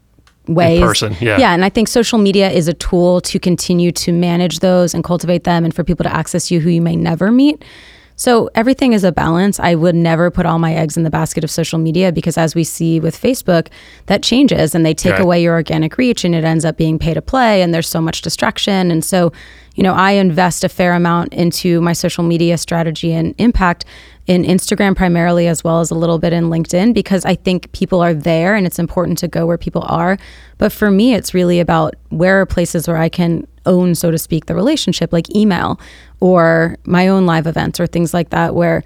ways. 0.54 0.80
person, 0.80 1.16
yeah. 1.20 1.38
Yeah. 1.38 1.52
And 1.52 1.64
I 1.64 1.68
think 1.68 1.88
social 1.88 2.18
media 2.18 2.50
is 2.50 2.68
a 2.68 2.74
tool 2.74 3.20
to 3.22 3.38
continue 3.38 3.92
to 3.92 4.12
manage 4.12 4.60
those 4.60 4.94
and 4.94 5.02
cultivate 5.04 5.44
them 5.44 5.64
and 5.64 5.74
for 5.74 5.84
people 5.84 6.04
to 6.04 6.12
access 6.14 6.50
you 6.50 6.60
who 6.60 6.70
you 6.70 6.82
may 6.82 6.96
never 6.96 7.30
meet. 7.30 7.64
So 8.16 8.50
everything 8.54 8.92
is 8.92 9.02
a 9.02 9.12
balance. 9.12 9.58
I 9.58 9.74
would 9.74 9.94
never 9.94 10.30
put 10.30 10.44
all 10.44 10.58
my 10.58 10.74
eggs 10.74 10.98
in 10.98 11.04
the 11.04 11.10
basket 11.10 11.42
of 11.42 11.50
social 11.50 11.78
media 11.78 12.12
because 12.12 12.36
as 12.36 12.54
we 12.54 12.64
see 12.64 13.00
with 13.00 13.18
Facebook, 13.18 13.68
that 14.06 14.22
changes 14.22 14.74
and 14.74 14.84
they 14.84 14.92
take 14.92 15.12
Right. 15.12 15.22
away 15.22 15.42
your 15.42 15.54
organic 15.54 15.96
reach 15.96 16.22
and 16.22 16.34
it 16.34 16.44
ends 16.44 16.66
up 16.66 16.76
being 16.76 16.98
pay 16.98 17.14
to 17.14 17.22
play 17.22 17.62
and 17.62 17.72
there's 17.72 17.88
so 17.88 17.98
much 18.00 18.20
distraction. 18.20 18.90
And 18.90 19.02
so, 19.02 19.32
you 19.74 19.82
know, 19.82 19.94
I 19.94 20.10
invest 20.12 20.64
a 20.64 20.68
fair 20.68 20.92
amount 20.92 21.32
into 21.32 21.80
my 21.80 21.94
social 21.94 22.22
media 22.22 22.58
strategy 22.58 23.14
and 23.14 23.34
impact 23.38 23.86
in 24.30 24.44
Instagram 24.44 24.94
primarily 24.94 25.48
as 25.48 25.64
well 25.64 25.80
as 25.80 25.90
a 25.90 25.94
little 25.96 26.20
bit 26.20 26.32
in 26.32 26.50
LinkedIn 26.50 26.94
because 26.94 27.24
I 27.24 27.34
think 27.34 27.72
people 27.72 28.00
are 28.00 28.14
there 28.14 28.54
and 28.54 28.64
it's 28.64 28.78
important 28.78 29.18
to 29.18 29.26
go 29.26 29.44
where 29.44 29.58
people 29.58 29.82
are. 29.88 30.18
But 30.56 30.70
for 30.70 30.88
me, 30.88 31.14
it's 31.14 31.34
really 31.34 31.58
about 31.58 31.96
where 32.10 32.40
are 32.40 32.46
places 32.46 32.86
where 32.86 32.96
I 32.96 33.08
can 33.08 33.44
own, 33.66 33.96
so 33.96 34.12
to 34.12 34.18
speak, 34.18 34.46
the 34.46 34.54
relationship, 34.54 35.12
like 35.12 35.34
email 35.34 35.80
or 36.20 36.76
my 36.84 37.08
own 37.08 37.26
live 37.26 37.48
events 37.48 37.80
or 37.80 37.88
things 37.88 38.14
like 38.14 38.30
that, 38.30 38.54
where 38.54 38.84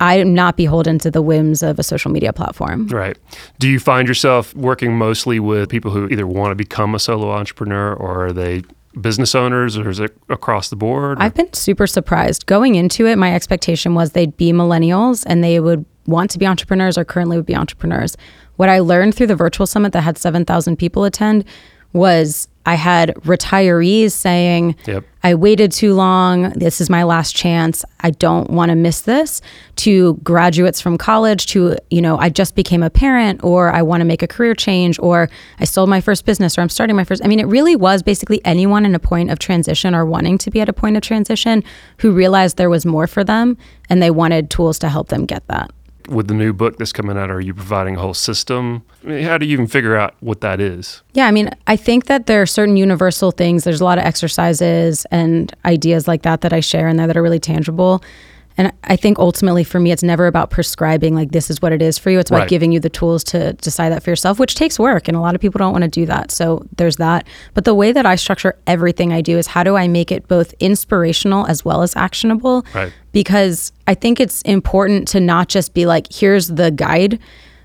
I'm 0.00 0.34
not 0.34 0.56
beholden 0.56 0.98
to 1.00 1.10
the 1.12 1.22
whims 1.22 1.62
of 1.62 1.78
a 1.78 1.84
social 1.84 2.10
media 2.10 2.32
platform. 2.32 2.88
Right. 2.88 3.16
Do 3.60 3.68
you 3.68 3.78
find 3.78 4.08
yourself 4.08 4.52
working 4.56 4.98
mostly 4.98 5.38
with 5.38 5.68
people 5.68 5.92
who 5.92 6.08
either 6.08 6.26
want 6.26 6.50
to 6.50 6.56
become 6.56 6.96
a 6.96 6.98
solo 6.98 7.30
entrepreneur 7.30 7.94
or 7.94 8.26
are 8.26 8.32
they 8.32 8.64
business 9.00 9.34
owners 9.34 9.76
or 9.76 9.88
is 9.88 10.00
it 10.00 10.16
across 10.28 10.70
the 10.70 10.76
board? 10.76 11.18
I've 11.20 11.34
been 11.34 11.52
super 11.52 11.86
surprised. 11.86 12.46
Going 12.46 12.74
into 12.74 13.06
it, 13.06 13.16
my 13.16 13.34
expectation 13.34 13.94
was 13.94 14.12
they'd 14.12 14.36
be 14.36 14.52
millennials 14.52 15.24
and 15.26 15.42
they 15.42 15.60
would 15.60 15.84
want 16.06 16.30
to 16.32 16.38
be 16.38 16.46
entrepreneurs 16.46 16.98
or 16.98 17.04
currently 17.04 17.36
would 17.36 17.46
be 17.46 17.56
entrepreneurs. 17.56 18.16
What 18.56 18.68
I 18.68 18.80
learned 18.80 19.14
through 19.14 19.28
the 19.28 19.36
virtual 19.36 19.66
summit 19.66 19.92
that 19.92 20.02
had 20.02 20.18
7,000 20.18 20.76
people 20.76 21.04
attend 21.04 21.44
was 21.92 22.48
I 22.66 22.74
had 22.74 23.14
retirees 23.16 24.12
saying, 24.12 24.76
Yep. 24.86 25.04
I 25.22 25.34
waited 25.34 25.70
too 25.70 25.94
long. 25.94 26.50
This 26.50 26.80
is 26.80 26.88
my 26.88 27.02
last 27.02 27.36
chance. 27.36 27.84
I 28.00 28.10
don't 28.10 28.48
want 28.50 28.70
to 28.70 28.74
miss 28.74 29.02
this. 29.02 29.42
To 29.76 30.14
graduates 30.22 30.80
from 30.80 30.96
college, 30.96 31.46
to, 31.46 31.76
you 31.90 32.00
know, 32.00 32.18
I 32.18 32.30
just 32.30 32.54
became 32.54 32.82
a 32.82 32.90
parent, 32.90 33.44
or 33.44 33.70
I 33.70 33.82
want 33.82 34.00
to 34.00 34.06
make 34.06 34.22
a 34.22 34.26
career 34.26 34.54
change, 34.54 34.98
or 34.98 35.28
I 35.58 35.64
sold 35.64 35.90
my 35.90 36.00
first 36.00 36.24
business, 36.24 36.56
or 36.56 36.62
I'm 36.62 36.68
starting 36.70 36.96
my 36.96 37.04
first. 37.04 37.22
I 37.24 37.28
mean, 37.28 37.40
it 37.40 37.46
really 37.46 37.76
was 37.76 38.02
basically 38.02 38.40
anyone 38.44 38.86
in 38.86 38.94
a 38.94 38.98
point 38.98 39.30
of 39.30 39.38
transition 39.38 39.94
or 39.94 40.06
wanting 40.06 40.38
to 40.38 40.50
be 40.50 40.60
at 40.60 40.68
a 40.68 40.72
point 40.72 40.96
of 40.96 41.02
transition 41.02 41.64
who 41.98 42.12
realized 42.12 42.56
there 42.56 42.70
was 42.70 42.86
more 42.86 43.06
for 43.06 43.24
them 43.24 43.58
and 43.90 44.02
they 44.02 44.10
wanted 44.10 44.50
tools 44.50 44.78
to 44.80 44.88
help 44.88 45.08
them 45.08 45.26
get 45.26 45.46
that. 45.48 45.70
With 46.10 46.28
the 46.28 46.34
new 46.34 46.52
book 46.52 46.76
that's 46.76 46.92
coming 46.92 47.16
out, 47.16 47.30
are 47.30 47.40
you 47.40 47.54
providing 47.54 47.96
a 47.96 48.00
whole 48.00 48.14
system? 48.14 48.82
I 49.04 49.06
mean, 49.06 49.24
how 49.24 49.38
do 49.38 49.46
you 49.46 49.52
even 49.52 49.66
figure 49.66 49.96
out 49.96 50.14
what 50.20 50.40
that 50.40 50.60
is? 50.60 51.02
Yeah, 51.14 51.26
I 51.26 51.30
mean, 51.30 51.50
I 51.66 51.76
think 51.76 52.06
that 52.06 52.26
there 52.26 52.42
are 52.42 52.46
certain 52.46 52.76
universal 52.76 53.30
things. 53.30 53.64
There's 53.64 53.80
a 53.80 53.84
lot 53.84 53.98
of 53.98 54.04
exercises 54.04 55.06
and 55.10 55.54
ideas 55.64 56.08
like 56.08 56.22
that 56.22 56.40
that 56.42 56.52
I 56.52 56.60
share 56.60 56.88
in 56.88 56.96
there 56.96 57.06
that 57.06 57.16
are 57.16 57.22
really 57.22 57.40
tangible. 57.40 58.02
And 58.58 58.72
I 58.84 58.96
think 58.96 59.18
ultimately 59.18 59.64
for 59.64 59.80
me, 59.80 59.90
it's 59.90 60.02
never 60.02 60.26
about 60.26 60.50
prescribing 60.50 61.14
like 61.14 61.30
this 61.30 61.48
is 61.48 61.62
what 61.62 61.72
it 61.72 61.80
is 61.80 61.96
for 61.98 62.10
you. 62.10 62.18
It's 62.18 62.30
about 62.30 62.40
Right. 62.40 62.48
giving 62.48 62.72
you 62.72 62.80
the 62.80 62.90
tools 62.90 63.24
to 63.24 63.54
decide 63.54 63.90
that 63.90 64.02
for 64.02 64.10
yourself, 64.10 64.38
which 64.38 64.54
takes 64.54 64.78
work. 64.78 65.08
And 65.08 65.16
a 65.16 65.20
lot 65.20 65.34
of 65.34 65.40
people 65.40 65.58
don't 65.58 65.72
want 65.72 65.82
to 65.84 65.88
do 65.88 66.04
that. 66.06 66.30
So 66.30 66.66
there's 66.76 66.96
that. 66.96 67.26
But 67.54 67.64
the 67.64 67.74
way 67.74 67.92
that 67.92 68.04
I 68.04 68.16
structure 68.16 68.56
everything 68.66 69.12
I 69.12 69.22
do 69.22 69.38
is 69.38 69.46
how 69.46 69.64
do 69.64 69.76
I 69.76 69.88
make 69.88 70.12
it 70.12 70.28
both 70.28 70.52
inspirational 70.60 71.46
as 71.46 71.64
well 71.64 71.82
as 71.82 71.96
actionable? 71.96 72.64
Right. 72.74 72.92
because 73.12 73.72
I 73.88 73.94
think 73.94 74.20
it's 74.20 74.40
important 74.42 75.08
to 75.08 75.20
not 75.20 75.48
just 75.48 75.74
be 75.74 75.84
like, 75.86 76.06
here's 76.12 76.46
the 76.46 76.70
guide, 76.70 77.18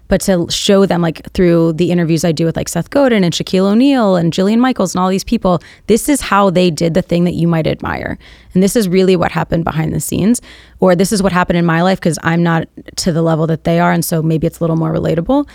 but 0.07 0.21
to 0.21 0.47
show 0.49 0.85
them, 0.85 1.01
like 1.01 1.29
through 1.31 1.73
the 1.73 1.91
interviews 1.91 2.23
I 2.23 2.31
do 2.31 2.45
with 2.45 2.55
like 2.55 2.69
Seth 2.69 2.89
Godin 2.89 3.23
and 3.23 3.33
Shaquille 3.33 3.71
O'Neal 3.71 4.15
and 4.15 4.31
Jillian 4.31 4.59
Michaels 4.59 4.93
and 4.93 5.01
all 5.01 5.09
these 5.09 5.23
people, 5.23 5.61
this 5.87 6.07
is 6.07 6.21
how 6.21 6.49
they 6.49 6.69
did 6.69 6.93
the 6.93 7.01
thing 7.01 7.23
that 7.23 7.33
you 7.33 7.47
might 7.47 7.67
admire. 7.67 8.17
And 8.53 8.61
this 8.61 8.75
is 8.75 8.87
really 8.87 9.15
what 9.15 9.31
happened 9.31 9.63
behind 9.63 9.93
the 9.93 9.99
scenes, 9.99 10.41
or 10.79 10.95
this 10.95 11.11
is 11.11 11.23
what 11.23 11.31
happened 11.31 11.57
in 11.57 11.65
my 11.65 11.81
life 11.81 11.99
because 11.99 12.19
I'm 12.23 12.43
not 12.43 12.67
to 12.97 13.11
the 13.11 13.21
level 13.21 13.47
that 13.47 13.63
they 13.63 13.79
are. 13.79 13.91
And 13.91 14.05
so 14.05 14.21
maybe 14.21 14.47
it's 14.47 14.59
a 14.59 14.63
little 14.63 14.77
more 14.77 14.93
relatable. 14.93 15.47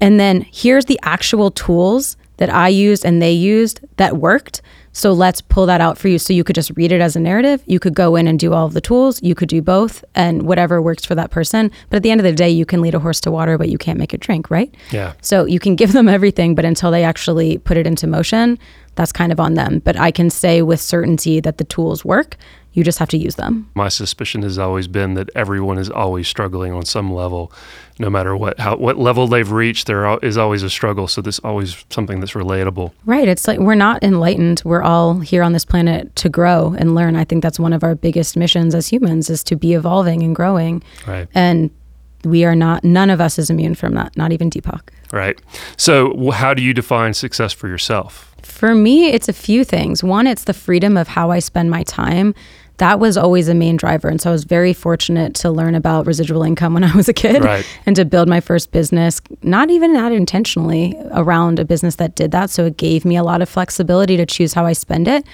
And 0.00 0.20
then 0.20 0.46
here's 0.52 0.84
the 0.84 1.00
actual 1.02 1.50
tools 1.50 2.16
that 2.36 2.50
I 2.50 2.68
used 2.68 3.04
and 3.04 3.22
they 3.22 3.32
used 3.32 3.80
that 3.96 4.18
worked. 4.18 4.60
So 4.96 5.12
let's 5.12 5.42
pull 5.42 5.66
that 5.66 5.82
out 5.82 5.98
for 5.98 6.08
you. 6.08 6.18
So 6.18 6.32
you 6.32 6.42
could 6.42 6.54
just 6.54 6.70
read 6.74 6.90
it 6.90 7.02
as 7.02 7.16
a 7.16 7.20
narrative. 7.20 7.62
You 7.66 7.78
could 7.78 7.92
go 7.92 8.16
in 8.16 8.26
and 8.26 8.38
do 8.38 8.54
all 8.54 8.64
of 8.64 8.72
the 8.72 8.80
tools. 8.80 9.22
You 9.22 9.34
could 9.34 9.50
do 9.50 9.60
both 9.60 10.02
and 10.14 10.44
whatever 10.44 10.80
works 10.80 11.04
for 11.04 11.14
that 11.14 11.30
person. 11.30 11.70
But 11.90 11.98
at 11.98 12.02
the 12.02 12.10
end 12.10 12.18
of 12.18 12.24
the 12.24 12.32
day, 12.32 12.48
you 12.48 12.64
can 12.64 12.80
lead 12.80 12.94
a 12.94 12.98
horse 12.98 13.20
to 13.20 13.30
water, 13.30 13.58
but 13.58 13.68
you 13.68 13.76
can't 13.76 13.98
make 13.98 14.14
it 14.14 14.20
drink, 14.20 14.50
right? 14.50 14.74
Yeah. 14.92 15.12
So 15.20 15.44
you 15.44 15.58
can 15.58 15.76
give 15.76 15.92
them 15.92 16.08
everything, 16.08 16.54
but 16.54 16.64
until 16.64 16.90
they 16.90 17.04
actually 17.04 17.58
put 17.58 17.76
it 17.76 17.86
into 17.86 18.06
motion, 18.06 18.58
that's 18.94 19.12
kind 19.12 19.32
of 19.32 19.38
on 19.38 19.52
them. 19.52 19.80
But 19.80 19.98
I 19.98 20.10
can 20.10 20.30
say 20.30 20.62
with 20.62 20.80
certainty 20.80 21.40
that 21.40 21.58
the 21.58 21.64
tools 21.64 22.02
work. 22.02 22.38
You 22.76 22.84
just 22.84 22.98
have 22.98 23.08
to 23.08 23.16
use 23.16 23.36
them. 23.36 23.70
My 23.74 23.88
suspicion 23.88 24.42
has 24.42 24.58
always 24.58 24.86
been 24.86 25.14
that 25.14 25.30
everyone 25.34 25.78
is 25.78 25.88
always 25.88 26.28
struggling 26.28 26.74
on 26.74 26.84
some 26.84 27.10
level, 27.10 27.50
no 27.98 28.10
matter 28.10 28.36
what 28.36 28.60
how 28.60 28.76
what 28.76 28.98
level 28.98 29.26
they've 29.26 29.50
reached. 29.50 29.86
There 29.86 30.18
is 30.22 30.36
always 30.36 30.62
a 30.62 30.68
struggle. 30.68 31.08
So 31.08 31.22
this 31.22 31.38
always 31.38 31.86
something 31.88 32.20
that's 32.20 32.32
relatable. 32.32 32.92
Right. 33.06 33.28
It's 33.28 33.48
like 33.48 33.58
we're 33.58 33.76
not 33.76 34.02
enlightened. 34.04 34.60
We're 34.62 34.82
all 34.82 35.20
here 35.20 35.42
on 35.42 35.54
this 35.54 35.64
planet 35.64 36.14
to 36.16 36.28
grow 36.28 36.76
and 36.78 36.94
learn. 36.94 37.16
I 37.16 37.24
think 37.24 37.42
that's 37.42 37.58
one 37.58 37.72
of 37.72 37.82
our 37.82 37.94
biggest 37.94 38.36
missions 38.36 38.74
as 38.74 38.88
humans 38.88 39.30
is 39.30 39.42
to 39.44 39.56
be 39.56 39.72
evolving 39.72 40.22
and 40.22 40.36
growing. 40.36 40.82
Right. 41.06 41.28
And 41.34 41.70
we 42.24 42.44
are 42.44 42.56
not, 42.56 42.84
none 42.84 43.08
of 43.08 43.20
us 43.20 43.38
is 43.38 43.48
immune 43.50 43.74
from 43.74 43.94
that, 43.94 44.16
not 44.16 44.32
even 44.32 44.50
Deepak. 44.50 44.88
Right. 45.12 45.40
So 45.76 46.30
how 46.32 46.52
do 46.52 46.62
you 46.62 46.74
define 46.74 47.14
success 47.14 47.52
for 47.52 47.68
yourself? 47.68 48.34
For 48.42 48.74
me, 48.74 49.08
it's 49.08 49.28
a 49.28 49.32
few 49.32 49.64
things. 49.64 50.02
One, 50.02 50.26
it's 50.26 50.44
the 50.44 50.54
freedom 50.54 50.96
of 50.96 51.08
how 51.08 51.30
I 51.30 51.38
spend 51.38 51.70
my 51.70 51.82
time. 51.84 52.34
That 52.78 53.00
was 53.00 53.16
always 53.16 53.48
a 53.48 53.54
main 53.54 53.76
driver. 53.76 54.08
And 54.08 54.20
so 54.20 54.30
I 54.30 54.32
was 54.32 54.44
very 54.44 54.72
fortunate 54.72 55.34
to 55.36 55.50
learn 55.50 55.74
about 55.74 56.06
residual 56.06 56.42
income 56.42 56.74
when 56.74 56.84
I 56.90 56.94
was 56.94 57.08
a 57.08 57.12
kid 57.14 57.42
Right. 57.42 57.64
and 57.86 57.96
to 57.96 58.04
build 58.04 58.28
my 58.28 58.40
first 58.40 58.70
business, 58.72 59.20
not 59.42 59.70
even 59.70 59.94
that 59.94 60.12
intentionally 60.12 60.94
around 61.12 61.58
a 61.58 61.64
business 61.64 61.96
that 61.96 62.14
did 62.14 62.30
that. 62.32 62.50
So 62.50 62.66
it 62.66 62.76
gave 62.76 63.04
me 63.04 63.16
a 63.16 63.22
lot 63.22 63.40
of 63.42 63.48
flexibility 63.48 64.16
to 64.16 64.26
choose 64.26 64.52
how 64.54 64.66
I 64.66 64.72
spend 64.74 65.08
it 65.08 65.24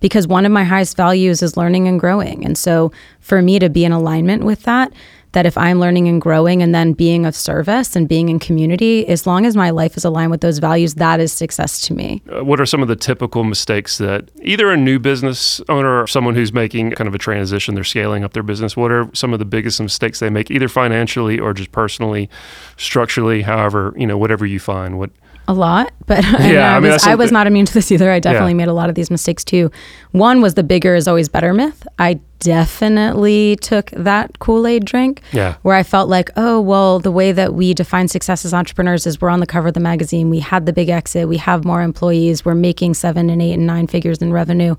because 0.00 0.26
one 0.26 0.46
of 0.46 0.52
my 0.52 0.64
highest 0.64 0.96
values 0.96 1.42
is 1.42 1.56
learning 1.56 1.86
and 1.88 2.00
growing. 2.00 2.44
And 2.44 2.56
so 2.56 2.90
for 3.20 3.42
me 3.42 3.58
to 3.58 3.68
be 3.68 3.84
in 3.84 3.92
alignment 3.92 4.44
with 4.44 4.62
that, 4.64 4.92
that 5.32 5.46
if 5.46 5.56
I'm 5.56 5.78
learning 5.78 6.08
and 6.08 6.20
growing 6.20 6.62
and 6.62 6.74
then 6.74 6.92
being 6.92 7.26
of 7.26 7.36
service 7.36 7.94
and 7.94 8.08
being 8.08 8.28
in 8.28 8.38
community, 8.38 9.06
as 9.06 9.26
long 9.26 9.46
as 9.46 9.56
my 9.56 9.70
life 9.70 9.96
is 9.96 10.04
aligned 10.04 10.30
with 10.30 10.40
those 10.40 10.58
values, 10.58 10.94
that 10.94 11.20
is 11.20 11.32
success 11.32 11.80
to 11.82 11.94
me. 11.94 12.22
Uh, 12.30 12.44
what 12.44 12.60
are 12.60 12.66
some 12.66 12.82
of 12.82 12.88
the 12.88 12.96
typical 12.96 13.44
mistakes 13.44 13.98
that 13.98 14.30
either 14.42 14.70
a 14.70 14.76
new 14.76 14.98
business 14.98 15.60
owner 15.68 16.02
or 16.02 16.06
someone 16.06 16.34
who's 16.34 16.52
making 16.52 16.92
kind 16.92 17.08
of 17.08 17.14
a 17.14 17.18
transition, 17.18 17.74
they're 17.74 17.84
scaling 17.84 18.24
up 18.24 18.32
their 18.32 18.42
business? 18.42 18.76
What 18.76 18.90
are 18.90 19.08
some 19.14 19.32
of 19.32 19.38
the 19.38 19.44
biggest 19.44 19.80
mistakes 19.80 20.20
they 20.20 20.30
make, 20.30 20.50
either 20.50 20.68
financially 20.68 21.38
or 21.38 21.52
just 21.52 21.72
personally, 21.72 22.28
structurally, 22.76 23.42
however, 23.42 23.94
you 23.96 24.06
know, 24.06 24.18
whatever 24.18 24.46
you 24.46 24.58
find? 24.58 24.98
What 24.98 25.10
A 25.50 25.52
lot, 25.52 25.92
but 26.06 26.22
Yeah, 26.22 26.46
yeah, 26.52 26.72
I, 26.72 26.76
I 26.76 26.80
mean, 26.80 26.92
was, 26.92 27.04
I 27.06 27.14
was 27.16 27.32
not 27.32 27.46
immune 27.48 27.66
to 27.66 27.74
this 27.74 27.90
either. 27.90 28.08
I 28.10 28.20
definitely 28.20 28.54
made 28.54 28.68
a 28.68 28.72
lot 28.72 28.88
of 28.88 28.94
these 28.94 29.10
mistakes 29.10 29.42
too. 29.42 29.70
One 30.12 30.40
was 30.40 30.54
the 30.54 30.62
bigger 30.62 30.94
is 30.94 31.08
always 31.08 31.28
better 31.28 31.52
myth. 31.52 31.84
I 31.98 32.20
definitely 32.38 33.56
took 33.56 33.90
that 33.90 34.38
Kool 34.38 34.64
Aid 34.66 34.84
drink 34.84 35.22
Yeah. 35.32 35.56
where 35.62 35.74
I 35.74 35.82
felt 35.82 36.08
like, 36.08 36.30
oh, 36.36 36.60
well, 36.60 37.00
the 37.00 37.10
way 37.10 37.32
that 37.32 37.52
we 37.54 37.74
define 37.74 38.06
success 38.06 38.44
as 38.44 38.54
entrepreneurs 38.54 39.06
is 39.06 39.20
we're 39.20 39.28
on 39.28 39.40
the 39.40 39.46
cover 39.46 39.68
of 39.68 39.74
the 39.74 39.80
magazine, 39.80 40.30
we 40.30 40.38
had 40.38 40.66
the 40.66 40.72
big 40.72 40.88
exit, 40.88 41.26
we 41.28 41.38
have 41.38 41.64
more 41.64 41.82
employees, 41.82 42.44
we're 42.44 42.54
making 42.54 42.94
seven 42.94 43.28
and 43.28 43.42
eight 43.42 43.54
and 43.54 43.66
nine 43.66 43.86
figures 43.88 44.18
in 44.18 44.32
revenue. 44.32 44.76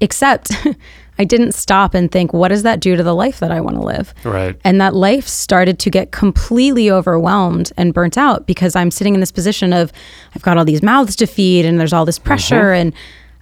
Except 0.00 0.50
I 1.18 1.24
didn't 1.24 1.52
stop 1.52 1.94
and 1.94 2.10
think, 2.10 2.32
what 2.32 2.48
does 2.48 2.62
that 2.62 2.80
do 2.80 2.96
to 2.96 3.02
the 3.02 3.14
life 3.14 3.40
that 3.40 3.50
I 3.50 3.60
want 3.60 3.76
to 3.76 3.82
live? 3.82 4.14
Right. 4.24 4.56
And 4.62 4.80
that 4.80 4.94
life 4.94 5.26
started 5.26 5.78
to 5.80 5.90
get 5.90 6.12
completely 6.12 6.90
overwhelmed 6.90 7.72
and 7.76 7.92
burnt 7.92 8.16
out 8.16 8.46
because 8.46 8.76
I'm 8.76 8.90
sitting 8.90 9.14
in 9.14 9.20
this 9.20 9.32
position 9.32 9.72
of 9.72 9.92
I've 10.34 10.42
got 10.42 10.56
all 10.58 10.64
these 10.64 10.82
mouths 10.82 11.16
to 11.16 11.26
feed 11.26 11.64
and 11.64 11.80
there's 11.80 11.92
all 11.92 12.04
this 12.04 12.18
mm-hmm. 12.18 12.28
pressure. 12.28 12.72
And 12.72 12.92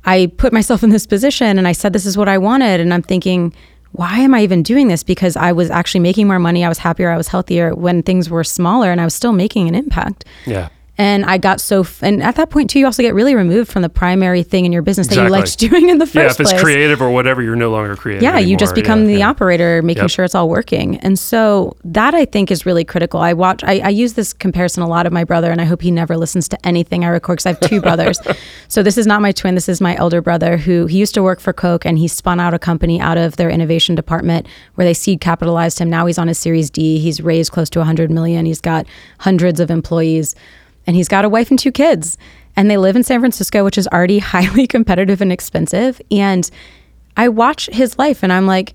I 0.06 0.32
put 0.38 0.52
myself 0.52 0.82
in 0.82 0.90
this 0.90 1.06
position 1.06 1.58
and 1.58 1.68
I 1.68 1.72
said, 1.72 1.92
this 1.92 2.06
is 2.06 2.16
what 2.16 2.28
I 2.28 2.38
wanted. 2.38 2.80
And 2.80 2.94
I'm 2.94 3.02
thinking, 3.02 3.52
why 3.92 4.18
am 4.18 4.34
I 4.34 4.42
even 4.42 4.62
doing 4.62 4.88
this? 4.88 5.02
Because 5.02 5.36
I 5.36 5.52
was 5.52 5.70
actually 5.70 6.00
making 6.00 6.26
more 6.26 6.38
money. 6.38 6.64
I 6.64 6.68
was 6.68 6.78
happier. 6.78 7.10
I 7.10 7.16
was 7.16 7.28
healthier 7.28 7.74
when 7.74 8.02
things 8.02 8.30
were 8.30 8.44
smaller 8.44 8.90
and 8.90 9.00
I 9.00 9.04
was 9.04 9.14
still 9.14 9.32
making 9.32 9.68
an 9.68 9.74
impact. 9.74 10.24
Yeah. 10.46 10.68
And 10.98 11.26
I 11.26 11.36
got 11.36 11.60
so, 11.60 11.80
f- 11.80 12.02
and 12.02 12.22
at 12.22 12.36
that 12.36 12.48
point 12.48 12.70
too, 12.70 12.78
you 12.78 12.86
also 12.86 13.02
get 13.02 13.12
really 13.14 13.34
removed 13.34 13.70
from 13.70 13.82
the 13.82 13.88
primary 13.90 14.42
thing 14.42 14.64
in 14.64 14.72
your 14.72 14.80
business 14.80 15.08
that 15.08 15.16
you 15.22 15.28
liked 15.28 15.58
doing 15.58 15.90
in 15.90 15.98
the 15.98 16.06
first 16.06 16.14
place. 16.14 16.24
Yeah. 16.24 16.30
If 16.30 16.40
it's 16.40 16.50
place 16.52 16.62
creative 16.62 17.02
or 17.02 17.10
whatever, 17.10 17.42
you're 17.42 17.54
no 17.54 17.70
longer 17.70 17.96
creative. 17.96 18.22
yeah, 18.22 18.38
you 18.38 18.56
just 18.56 18.74
become 18.74 19.00
Yeah, 19.02 19.06
the 19.06 19.18
yeah. 19.18 19.28
operator, 19.28 19.82
making 19.82 20.04
Yep. 20.04 20.10
sure 20.10 20.24
it's 20.24 20.34
all 20.34 20.48
working. 20.48 20.96
And 20.98 21.18
so 21.18 21.76
that 21.84 22.14
I 22.14 22.24
think 22.24 22.50
is 22.50 22.64
really 22.64 22.82
critical. 22.84 23.20
I 23.20 23.34
watch, 23.34 23.62
I, 23.64 23.80
I 23.80 23.88
use 23.90 24.14
this 24.14 24.32
comparison 24.32 24.82
a 24.82 24.88
lot 24.88 25.04
of 25.06 25.12
my 25.12 25.24
brother, 25.24 25.50
and 25.50 25.60
I 25.60 25.64
hope 25.64 25.82
he 25.82 25.90
never 25.90 26.16
listens 26.16 26.48
to 26.48 26.66
anything 26.66 27.04
I 27.04 27.08
record 27.08 27.36
because 27.38 27.46
I 27.46 27.50
have 27.50 27.60
two 27.60 27.80
brothers. 27.86 28.18
So 28.68 28.82
this 28.82 28.96
is 28.96 29.06
not 29.06 29.20
my 29.20 29.32
twin. 29.32 29.54
This 29.54 29.68
is 29.68 29.82
my 29.82 29.96
elder 29.96 30.22
brother 30.22 30.56
who 30.56 30.86
he 30.86 30.96
used 30.98 31.12
to 31.14 31.22
work 31.22 31.40
for 31.40 31.52
Coke 31.52 31.84
and 31.84 31.98
he 31.98 32.08
spun 32.08 32.40
out 32.40 32.54
a 32.54 32.58
company 32.58 33.00
out 33.00 33.18
of 33.18 33.36
their 33.36 33.50
innovation 33.50 33.94
department 33.96 34.46
where 34.76 34.86
they 34.86 34.94
seed 34.94 35.20
capitalized 35.20 35.78
him. 35.78 35.90
Now 35.90 36.06
he's 36.06 36.16
on 36.18 36.28
his 36.28 36.38
Series 36.38 36.70
D. 36.70 36.98
He's 37.00 37.20
raised 37.20 37.52
close 37.52 37.68
to 37.70 37.80
100 37.80 38.10
million. 38.10 38.46
He's 38.46 38.60
got 38.62 38.86
hundreds 39.18 39.60
of 39.60 39.70
employees 39.70 40.34
and 40.86 40.96
he's 40.96 41.08
got 41.08 41.24
a 41.24 41.28
wife 41.28 41.50
and 41.50 41.58
two 41.58 41.72
kids. 41.72 42.16
And 42.54 42.70
they 42.70 42.78
live 42.78 42.96
in 42.96 43.02
San 43.02 43.20
Francisco 43.20 43.64
which 43.64 43.78
is 43.78 43.88
already 43.88 44.18
highly 44.34 44.66
competitive 44.66 45.20
and 45.20 45.32
expensive. 45.32 46.00
And 46.10 46.50
I 47.16 47.28
watch 47.28 47.68
his 47.72 47.98
life 47.98 48.22
and 48.22 48.32
I'm 48.32 48.46
like 48.46 48.74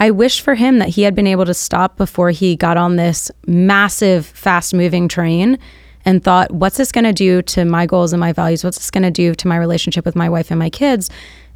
I 0.00 0.10
wish 0.10 0.40
for 0.40 0.54
him 0.54 0.78
that 0.78 0.88
he 0.88 1.02
had 1.02 1.14
been 1.14 1.26
able 1.26 1.44
to 1.44 1.52
stop 1.52 1.98
before 1.98 2.30
he 2.30 2.56
got 2.56 2.78
on 2.78 2.96
this 2.96 3.30
massive 3.46 4.24
fast 4.24 4.72
moving 4.72 5.08
train 5.08 5.58
and 6.06 6.24
thought 6.24 6.50
what's 6.50 6.78
this 6.78 6.90
going 6.90 7.04
to 7.04 7.12
do 7.12 7.42
to 7.42 7.66
my 7.66 7.84
goals 7.84 8.14
and 8.14 8.20
my 8.20 8.32
values? 8.32 8.64
What's 8.64 8.78
this 8.78 8.90
going 8.90 9.02
to 9.02 9.10
do 9.10 9.34
to 9.34 9.46
my 9.46 9.58
relationship 9.58 10.06
with 10.06 10.16
my 10.16 10.30
wife 10.30 10.50
and 10.50 10.58
my 10.58 10.70
kids? 10.70 11.10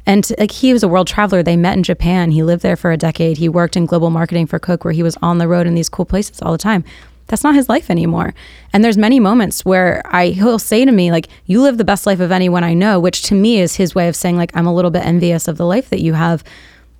And 0.05 0.29
like 0.37 0.51
he 0.51 0.71
was 0.71 0.83
a 0.83 0.87
world 0.87 1.07
traveler. 1.07 1.41
They 1.41 1.57
met 1.57 1.75
in 1.75 1.81
Japan. 1.81 2.29
He 2.29 2.43
lived 2.43 2.61
there 2.61 2.75
for 2.75 2.91
a 2.91 2.97
decade. 2.97 3.37
He 3.37 3.49
worked 3.49 3.75
in 3.75 3.87
global 3.87 4.11
marketing 4.11 4.45
for 4.45 4.59
Coke 4.59 4.85
where 4.85 4.93
he 4.93 5.01
was 5.01 5.17
on 5.23 5.39
the 5.39 5.47
road 5.47 5.65
in 5.65 5.73
these 5.73 5.89
cool 5.89 6.05
places 6.05 6.39
all 6.43 6.51
the 6.51 6.59
time 6.59 6.83
that's 7.27 7.43
not 7.43 7.55
his 7.55 7.69
life 7.69 7.89
anymore. 7.89 8.33
And 8.73 8.83
there's 8.83 8.97
many 8.97 9.19
moments 9.19 9.65
where 9.65 10.01
I 10.05 10.27
he'll 10.27 10.59
say 10.59 10.85
to 10.85 10.91
me 10.91 11.11
like 11.11 11.27
you 11.45 11.61
live 11.61 11.77
the 11.77 11.83
best 11.83 12.05
life 12.05 12.19
of 12.19 12.31
anyone 12.31 12.63
I 12.63 12.73
know, 12.73 12.99
which 12.99 13.23
to 13.23 13.35
me 13.35 13.59
is 13.59 13.75
his 13.75 13.95
way 13.95 14.07
of 14.07 14.15
saying 14.15 14.37
like 14.37 14.55
I'm 14.55 14.67
a 14.67 14.73
little 14.73 14.91
bit 14.91 15.05
envious 15.05 15.47
of 15.47 15.57
the 15.57 15.65
life 15.65 15.89
that 15.89 16.01
you 16.01 16.13
have 16.13 16.43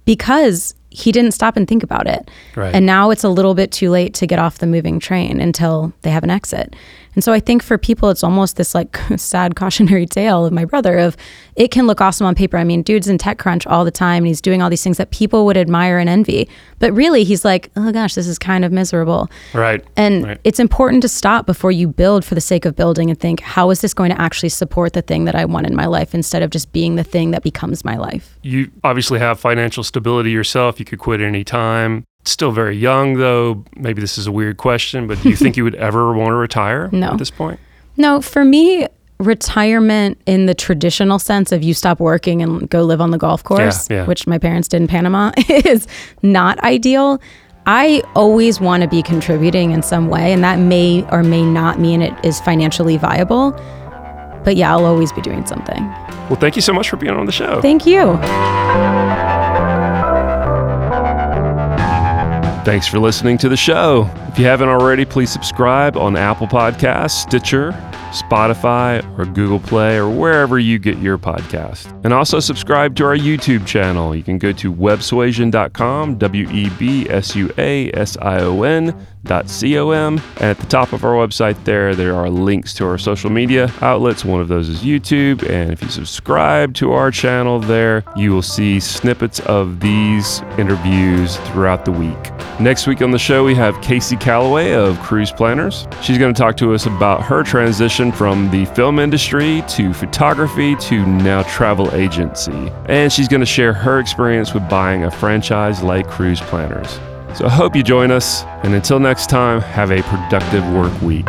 because 0.05 0.73
he 0.89 1.11
didn't 1.11 1.33
stop 1.33 1.57
and 1.57 1.67
think 1.67 1.83
about 1.83 2.07
it. 2.07 2.31
Right. 2.55 2.73
And 2.73 2.85
now 2.85 3.09
it's 3.09 3.23
a 3.23 3.29
little 3.29 3.53
bit 3.53 3.71
too 3.71 3.89
late 3.89 4.13
to 4.15 4.27
get 4.27 4.39
off 4.39 4.59
the 4.59 4.67
moving 4.67 4.99
train 4.99 5.41
until 5.41 5.93
they 6.03 6.09
have 6.09 6.23
an 6.23 6.29
exit. 6.29 6.75
And 7.15 7.23
so 7.23 7.34
I 7.34 7.39
think 7.39 7.63
for 7.63 7.78
people 7.78 8.10
it's 8.10 8.23
almost 8.23 8.58
this 8.58 8.75
like 8.75 8.97
sad 9.17 9.56
cautionary 9.56 10.06
tale 10.06 10.45
of 10.45 10.54
my 10.54 10.65
brother 10.65 10.97
of 10.99 11.17
it 11.56 11.71
can 11.71 11.88
look 11.88 12.01
awesome 12.01 12.28
on 12.28 12.36
paper. 12.36 12.58
I 12.58 12.63
mean, 12.63 12.82
dude's 12.82 13.08
in 13.08 13.17
TechCrunch 13.17 13.65
all 13.69 13.86
the 13.86 13.91
time 13.91 14.17
and 14.23 14.28
he's 14.28 14.41
doing 14.41 14.62
all 14.62 14.69
these 14.69 14.84
things 14.84 14.97
that 14.97 15.12
people 15.12 15.45
would 15.45 15.58
admire 15.58 15.97
and 15.97 16.10
envy. 16.10 16.49
But 16.80 16.91
really 16.93 17.23
he's 17.23 17.45
like, 17.45 17.71
"Oh 17.78 17.91
gosh, 17.91 18.15
this 18.15 18.28
is 18.28 18.38
kind 18.38 18.65
of 18.65 18.71
miserable." 18.71 19.30
Right. 19.54 19.84
And 19.95 20.23
Right. 20.25 20.39
it's 20.43 20.60
important 20.60 21.01
to 21.04 21.08
stop 21.08 21.45
before 21.45 21.71
you 21.71 21.88
build 21.88 22.25
for 22.25 22.36
the 22.36 22.41
sake 22.41 22.65
of 22.65 22.75
building 22.75 23.10
and 23.10 23.19
think, 23.19 23.39
how 23.39 23.69
is 23.69 23.82
this 23.82 23.93
going 23.93 24.12
to 24.12 24.21
actually 24.21 24.49
support 24.49 24.93
the 24.93 25.01
thing 25.01 25.25
that 25.25 25.36
I 25.36 25.45
want 25.45 25.67
in 25.67 25.75
my 25.75 25.86
life 25.86 26.13
instead 26.13 26.43
of 26.43 26.49
just 26.49 26.71
being 26.73 26.95
the 26.95 27.04
thing 27.04 27.32
that 27.32 27.43
becomes 27.43 27.86
my 27.86 27.95
life? 27.95 28.38
You 28.43 28.69
obviously 28.84 29.19
have 29.19 29.39
financial 29.39 29.84
stability 29.84 30.32
yourself. 30.32 30.80
You 30.80 30.86
could 30.86 30.99
quit 30.99 31.21
any 31.21 31.43
time. 31.43 32.06
Still 32.25 32.51
very 32.51 32.75
young, 32.75 33.15
though. 33.15 33.63
Maybe 33.75 34.01
this 34.01 34.17
is 34.17 34.25
a 34.27 34.31
weird 34.31 34.57
question, 34.57 35.07
but 35.07 35.21
do 35.21 35.29
you 35.29 35.35
think 35.35 35.55
you 35.57 35.63
would 35.63 35.75
ever 35.75 36.13
want 36.17 36.29
to 36.29 36.35
retire 36.35 36.89
No. 36.91 37.11
at 37.11 37.17
this 37.19 37.29
point? 37.31 37.59
No, 37.97 38.19
for 38.21 38.43
me, 38.43 38.88
retirement 39.19 40.19
in 40.25 40.45
the 40.47 40.53
traditional 40.53 41.19
sense 41.19 41.51
of 41.51 41.63
you 41.63 41.73
stop 41.73 41.99
working 41.99 42.41
and 42.41 42.69
go 42.69 42.81
live 42.83 42.99
on 42.99 43.11
the 43.11 43.17
golf 43.17 43.43
course, 43.43 43.89
yeah. 43.89 44.05
which 44.05 44.27
my 44.27 44.38
parents 44.38 44.67
did 44.67 44.81
in 44.81 44.88
Panama, 44.88 45.31
is 45.49 45.88
not 46.23 46.59
ideal. 46.59 47.21
I 47.67 48.03
always 48.15 48.59
want 48.59 48.83
to 48.83 48.89
be 48.89 49.01
contributing 49.01 49.71
in 49.71 49.81
some 49.81 50.07
way, 50.09 50.33
and 50.33 50.43
that 50.43 50.59
may 50.59 51.03
or 51.11 51.23
may 51.23 51.43
not 51.43 51.79
mean 51.79 52.01
it 52.01 52.13
is 52.25 52.39
financially 52.41 52.97
viable. 52.97 53.51
But 54.43 54.55
yeah, 54.55 54.71
I'll 54.71 54.85
always 54.85 55.11
be 55.11 55.21
doing 55.21 55.45
something. 55.47 55.83
Well, 56.29 56.35
thank 56.35 56.55
you 56.55 56.61
so 56.61 56.73
much 56.73 56.89
for 56.89 56.97
being 56.97 57.13
on 57.15 57.25
the 57.25 57.31
show. 57.31 57.61
Thank 57.61 57.85
you. 57.88 58.19
Thanks 62.65 62.88
for 62.88 62.97
listening 62.97 63.38
to 63.38 63.47
the 63.47 63.56
show. 63.56 64.10
If 64.30 64.39
you 64.39 64.45
haven't 64.45 64.69
already, 64.69 65.06
please 65.06 65.30
subscribe 65.30 65.95
on 65.95 66.17
Apple 66.17 66.47
Podcasts, 66.47 67.12
Stitcher, 67.12 67.73
Spotify, 68.10 69.08
or 69.19 69.25
Google 69.25 69.60
Play, 69.60 69.97
or 69.97 70.10
wherever 70.10 70.58
you 70.58 70.80
get 70.80 70.97
your 70.97 71.19
podcast. 71.19 71.86
And 72.04 72.12
also 72.12 72.39
subscribe 72.39 72.95
to 72.95 73.06
our 73.06 73.15
YouTube 73.15 73.67
channel. 73.67 74.15
You 74.15 74.23
can 74.23 74.39
go 74.39 74.51
to 74.54 74.73
websuasion.com, 74.73 76.17
W 76.17 76.49
E 76.49 76.69
B 76.71 77.08
S 77.08 77.36
U 77.36 77.51
A 77.60 77.91
S 77.91 78.17
I 78.19 78.39
O 78.39 78.63
N. 78.63 79.08
com. 79.25 80.21
And 80.38 80.41
at 80.41 80.57
the 80.59 80.65
top 80.67 80.93
of 80.93 81.03
our 81.03 81.13
website 81.13 81.61
there, 81.63 81.95
there 81.95 82.15
are 82.15 82.29
links 82.29 82.73
to 82.75 82.85
our 82.85 82.97
social 82.97 83.29
media 83.29 83.71
outlets. 83.81 84.23
One 84.23 84.41
of 84.41 84.47
those 84.47 84.69
is 84.69 84.83
YouTube. 84.83 85.47
And 85.49 85.71
if 85.71 85.81
you 85.81 85.89
subscribe 85.89 86.73
to 86.75 86.93
our 86.93 87.11
channel 87.11 87.59
there, 87.59 88.03
you 88.15 88.31
will 88.31 88.41
see 88.41 88.79
snippets 88.79 89.39
of 89.41 89.79
these 89.79 90.41
interviews 90.57 91.38
throughout 91.38 91.85
the 91.85 91.91
week. 91.91 92.31
Next 92.59 92.88
week 92.88 93.01
on 93.01 93.11
the 93.11 93.19
show, 93.19 93.43
we 93.43 93.55
have 93.55 93.81
Casey 93.81 94.15
Calloway 94.15 94.73
of 94.73 94.97
Cruise 94.99 95.31
Planners. 95.31 95.88
She's 96.01 96.17
going 96.17 96.33
to 96.33 96.39
talk 96.39 96.55
to 96.57 96.73
us 96.73 96.85
about 96.85 97.21
her 97.23 97.43
transition 97.43 98.11
from 98.11 98.49
the 98.49 98.65
film 98.65 98.99
industry 98.99 99.63
to 99.69 99.93
photography 99.93 100.75
to 100.77 101.05
now 101.05 101.43
travel 101.43 101.93
agency. 101.93 102.71
And 102.85 103.11
she's 103.11 103.27
going 103.27 103.41
to 103.41 103.45
share 103.45 103.73
her 103.73 103.99
experience 103.99 104.53
with 104.53 104.67
buying 104.69 105.03
a 105.03 105.11
franchise 105.11 105.83
like 105.83 106.07
Cruise 106.07 106.39
Planners. 106.41 106.99
So 107.36 107.45
I 107.45 107.50
hope 107.50 107.76
you 107.76 107.84
join 107.84 108.12
us, 108.12 108.43
and 108.63 108.74
until 108.74 108.98
next 108.98 109.30
time, 109.30 109.60
have 109.60 109.91
a 109.91 110.02
productive 110.04 110.65
work 110.71 111.02
week. 111.02 111.28